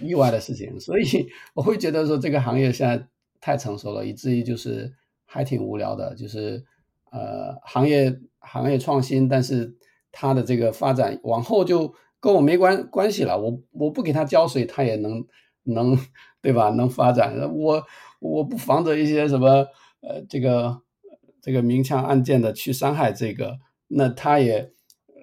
[0.00, 0.80] 意外的事情。
[0.80, 1.04] 所以
[1.54, 3.06] 我会觉得说这个行业现在
[3.40, 4.92] 太成熟了，以至于就是
[5.24, 6.16] 还挺无聊的。
[6.16, 6.64] 就是
[7.12, 9.72] 呃，行业行业创新，但是
[10.10, 13.38] 它的这个发展往后就跟我没关关系了。
[13.40, 15.24] 我我不给它浇水，它也能
[15.62, 15.96] 能
[16.40, 16.70] 对吧？
[16.70, 17.86] 能发展我。
[18.18, 19.66] 我不防着一些什么，
[20.00, 20.80] 呃，这个
[21.40, 23.58] 这个明枪暗箭的去伤害这个，
[23.88, 24.72] 那他也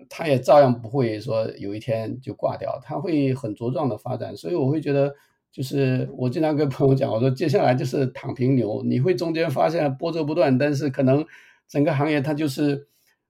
[0.10, 4.36] 他也照样不会说有一天就挂掉，他会很茁壮的发展。
[4.36, 5.16] 所以我会觉得，
[5.52, 11.26] 就是我经常跟朋友讲，我说接下来就是躺平牛，你会中间发现波折不断，但是可能
[11.68, 12.88] 整个行业它就是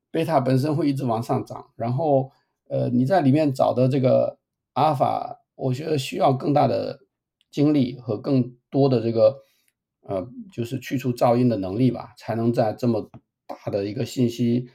[0.09, 2.31] 贝塔本身会一直往上涨，然后
[2.69, 4.39] 呃你在里面找的这个
[4.73, 6.99] 阿尔法，我觉得需要更大的
[7.51, 9.43] 精力和更多的这个。
[10.01, 13.11] 呃，就是去除噪音的能力吧，才能在这么
[13.45, 14.67] 大的一个信息，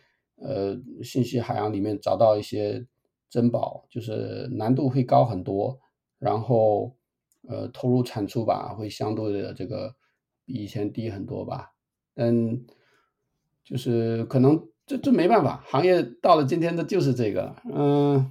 [0.44, 2.86] 呃，信息海洋里面找到一些
[3.30, 5.80] 珍宝，就是难度会高很多，
[6.18, 6.94] 然后，
[7.48, 9.94] 呃，投入产出吧，会相对的这个
[10.44, 11.72] 比以前低很多吧。
[12.16, 12.64] 嗯，
[13.64, 18.30] 就是可能这这没办法，行业到了今天的就是这个，嗯，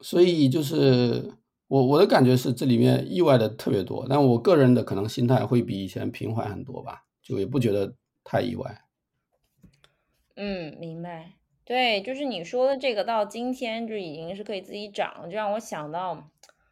[0.00, 1.32] 所以就是。
[1.68, 7.92] 我我的感觉是这里面意外的特别多，但我个人的可能心态会比以前平缓很多吧，就也不觉得
[8.22, 8.85] 太意外。
[10.36, 11.32] 嗯，明白。
[11.64, 16.30] 对，就是你说的这个，到今天就已经是可以自己涨，就让我想到，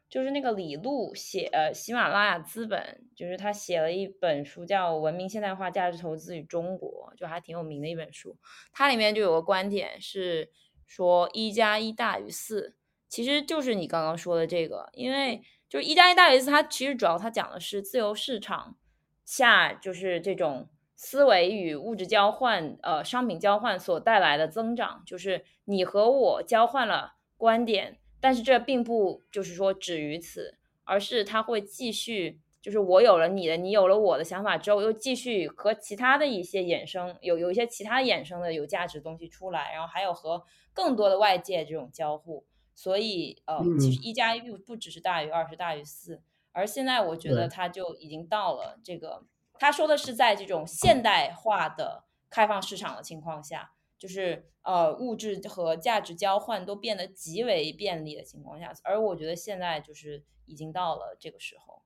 [0.08, 8.36] 就是那个李路写呃喜马拉雅资本，就是他写了一本书叫《文明现代化价值投资与中国》，就还挺有名的一本书。
[8.72, 10.52] 它里面就有个观点是
[10.86, 12.76] 说一加一大于四。
[13.08, 18.76] 其实就是你刚刚说的这个，因为就是一加一大于四，它其实主要它讲的是自由市场
[19.24, 40.42] 下就是这种思维与物质交换，呃，商品交换所带来的增长，就是你和我交换了观点，但是这并不就是说止于此，而是它会继续，就是我有了你的，你有了我的想法之后，又继续和其他的一些衍生，有有一些其他衍生的有价值东西出来，然后还有和
[40.72, 42.46] 更多的外界这种交互。
[42.76, 46.22] 所以，呃，其实一加一不不只是大于二，是大于四。
[46.50, 49.22] 而现在，我觉得它就已经到了这个，
[49.58, 58.72] 他说的是在这种现代化的开放市场的情况下，就是呃，物质和价值交换都变得极为便利的情况下。
[58.82, 61.82] 而我觉得现在就是已经到了这个时候。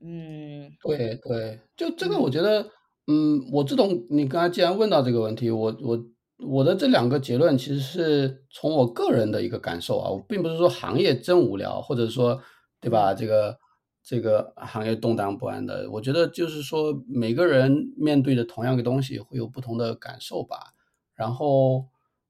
[0.00, 2.70] 嗯，对对，就这个，我觉得，
[3.06, 6.04] 嗯，我这种你刚才既然问到这个问题，我我。
[6.38, 12.42] 我的这两个结论其实是从我个人的一个感受啊，我并不是说行业真无聊，或者说，
[12.80, 13.14] 对吧？
[13.14, 13.56] 这个
[14.04, 15.90] 这个行业动荡不安的。
[15.90, 20.74] 我觉得就是说，每个人面对的同样的东西会有不同的感受吧。
[21.14, 21.76] 然后，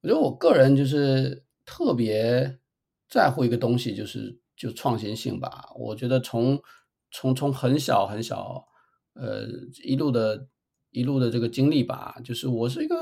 [0.00, 2.58] 我觉得我个人就是特别
[3.08, 5.68] 在乎一个东西，就是就创新性吧。
[5.76, 6.60] 我觉得从
[7.10, 8.66] 从从很小很小，
[9.14, 9.46] 呃，
[9.82, 10.46] 一路的
[10.90, 12.94] 一路的这个经历吧，就是我是一个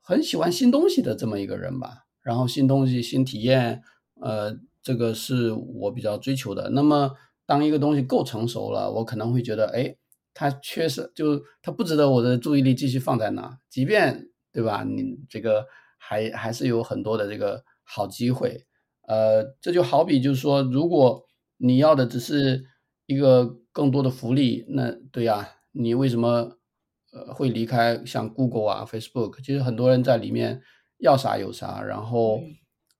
[0.00, 2.06] 很喜欢新东西的这么一个人吧。
[2.22, 3.82] 然后新东西、新体验，
[4.20, 6.70] 呃，这个是我比较追求的。
[6.70, 7.14] 那么，
[7.48, 9.96] 当一个东西够成熟了，我可能会觉得，哎，
[10.32, 14.28] 它缺失就它不值得我的注意力继续放在那，即便。
[14.50, 14.82] 对吧？
[14.82, 15.64] 你这个
[15.98, 18.64] 还还是有很多的这个好机会，
[19.06, 21.22] 呃，这就好比就是说，如果
[21.58, 22.64] 你要的只是
[23.06, 26.58] 一个更多的福利，那对呀，你为什么
[27.12, 29.36] 呃会离开像 Google 啊、Facebook？
[29.44, 30.60] 其实很多人在里面
[30.96, 32.40] 要啥有啥，然后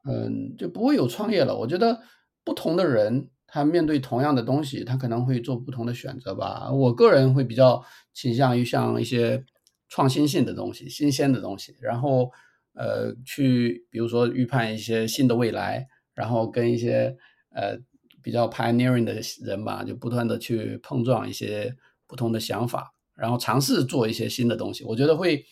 [0.04, 1.56] 嗯，就不会有创业了。
[1.56, 2.02] 我觉得
[2.44, 6.70] 不同的人他面对同样的东西，他可能会做不同的选择吧。
[6.70, 7.84] 我个人会比较
[8.14, 9.44] 倾向于像一些。
[9.90, 12.30] 创新性的东西，新鲜的东西，然后
[12.74, 17.16] 呃，去比如说预判一些新的未来，然后跟一些
[17.54, 17.74] 呃
[18.22, 21.74] 比较 pioneering 的人吧，就不断的去碰撞一些
[22.06, 24.84] 不同的想法，然后尝试做一些新的东西。
[24.84, 25.42] 我觉得会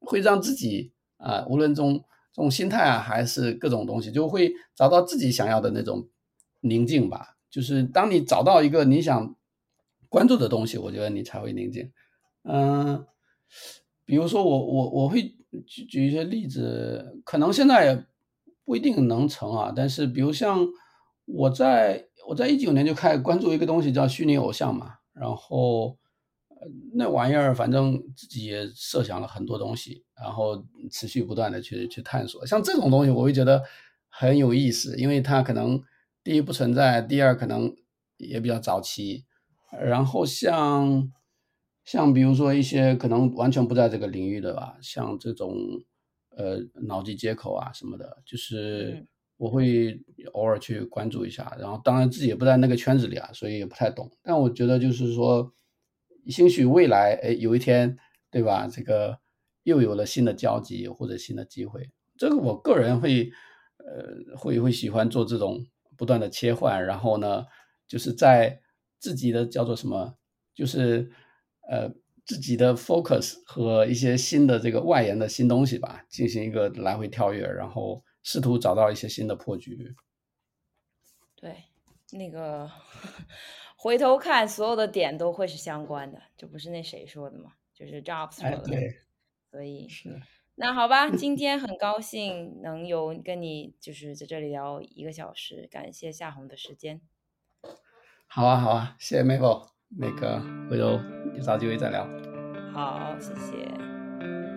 [0.00, 1.94] 会让自己啊，无论从
[2.32, 6.08] 这种心态啊，还是各种东西，就会找到自己想要的那种
[6.62, 7.35] 宁静吧。
[7.50, 9.34] 就是当你找到一个你想
[10.08, 11.92] 关注的东西，我觉得你才会宁静。
[12.42, 13.06] 嗯。
[14.04, 15.34] 比如说我我我会
[15.66, 18.06] 举举一些例子，可能现在
[18.64, 19.72] 不一定能成啊。
[19.74, 20.64] 但是比如像
[21.24, 25.98] 我在我在一九年就开始关注一个东西叫虚拟偶像嘛，然后
[26.94, 32.46] 那玩意儿反正自己也设想了很多东西，然后持续不断的去去探索。
[32.46, 33.60] 像这种东西我会觉得
[34.08, 35.82] 很有意思，因为它可能
[36.26, 37.72] 第一不存在，第二可能
[38.16, 39.24] 也比较早期，
[39.80, 41.08] 然后像。
[41.84, 45.54] 像比如说一些可能完全不在这个领域的吧，像这种
[46.30, 46.58] 呃
[46.88, 49.06] 脑机接口啊什么的，就是
[49.36, 49.96] 我会
[50.32, 54.10] 偶尔去关注一下，然后当然自己也不在那个圈子里啊，所以也不太懂。
[54.20, 55.54] 但我觉得就是说，
[56.26, 57.96] 兴许未来哎有一天，
[58.32, 58.66] 对吧？
[58.66, 59.20] 这个
[59.62, 63.30] 又有了新的交集或者新的机会，这个我个人会
[63.78, 65.64] 呃会会喜欢做这种
[65.96, 67.44] 不断的切换，然后呢，
[67.86, 68.60] 就是在
[68.98, 70.16] 自己的叫做什么，
[70.54, 71.10] 就是。
[71.68, 71.90] 呃，
[72.24, 79.92] 自己的 focus 和一些新的这个外延的新东西吧，进行一个来回跳跃，然后试图找到一些新的破局。
[81.34, 81.64] 对，
[82.12, 82.70] 那个
[83.76, 87.50] 回头看，所有的点都会是相关的，这不是那谁说的吗？
[87.74, 88.62] 就是 Jobs 说的。
[88.62, 88.94] 对。
[89.50, 90.22] 所以是。
[90.58, 97.00] 那好吧，今天很高兴能有跟你就是在这里聊一个小时，感谢夏红的时间。
[98.26, 99.68] 好啊，好啊，谢谢 Mabel。
[99.98, 100.98] 那个，回头
[101.34, 102.04] 有啥机会再聊。
[102.72, 103.68] 好，谢谢，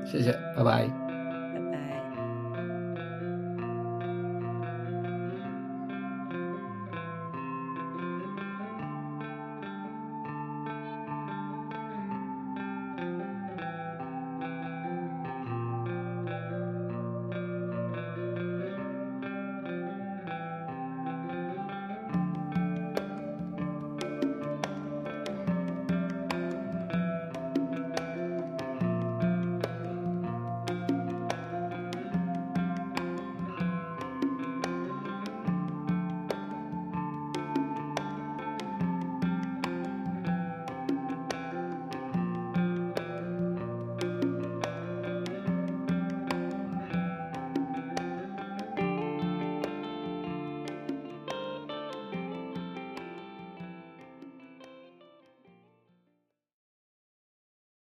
[0.06, 1.09] 谢谢，拜拜。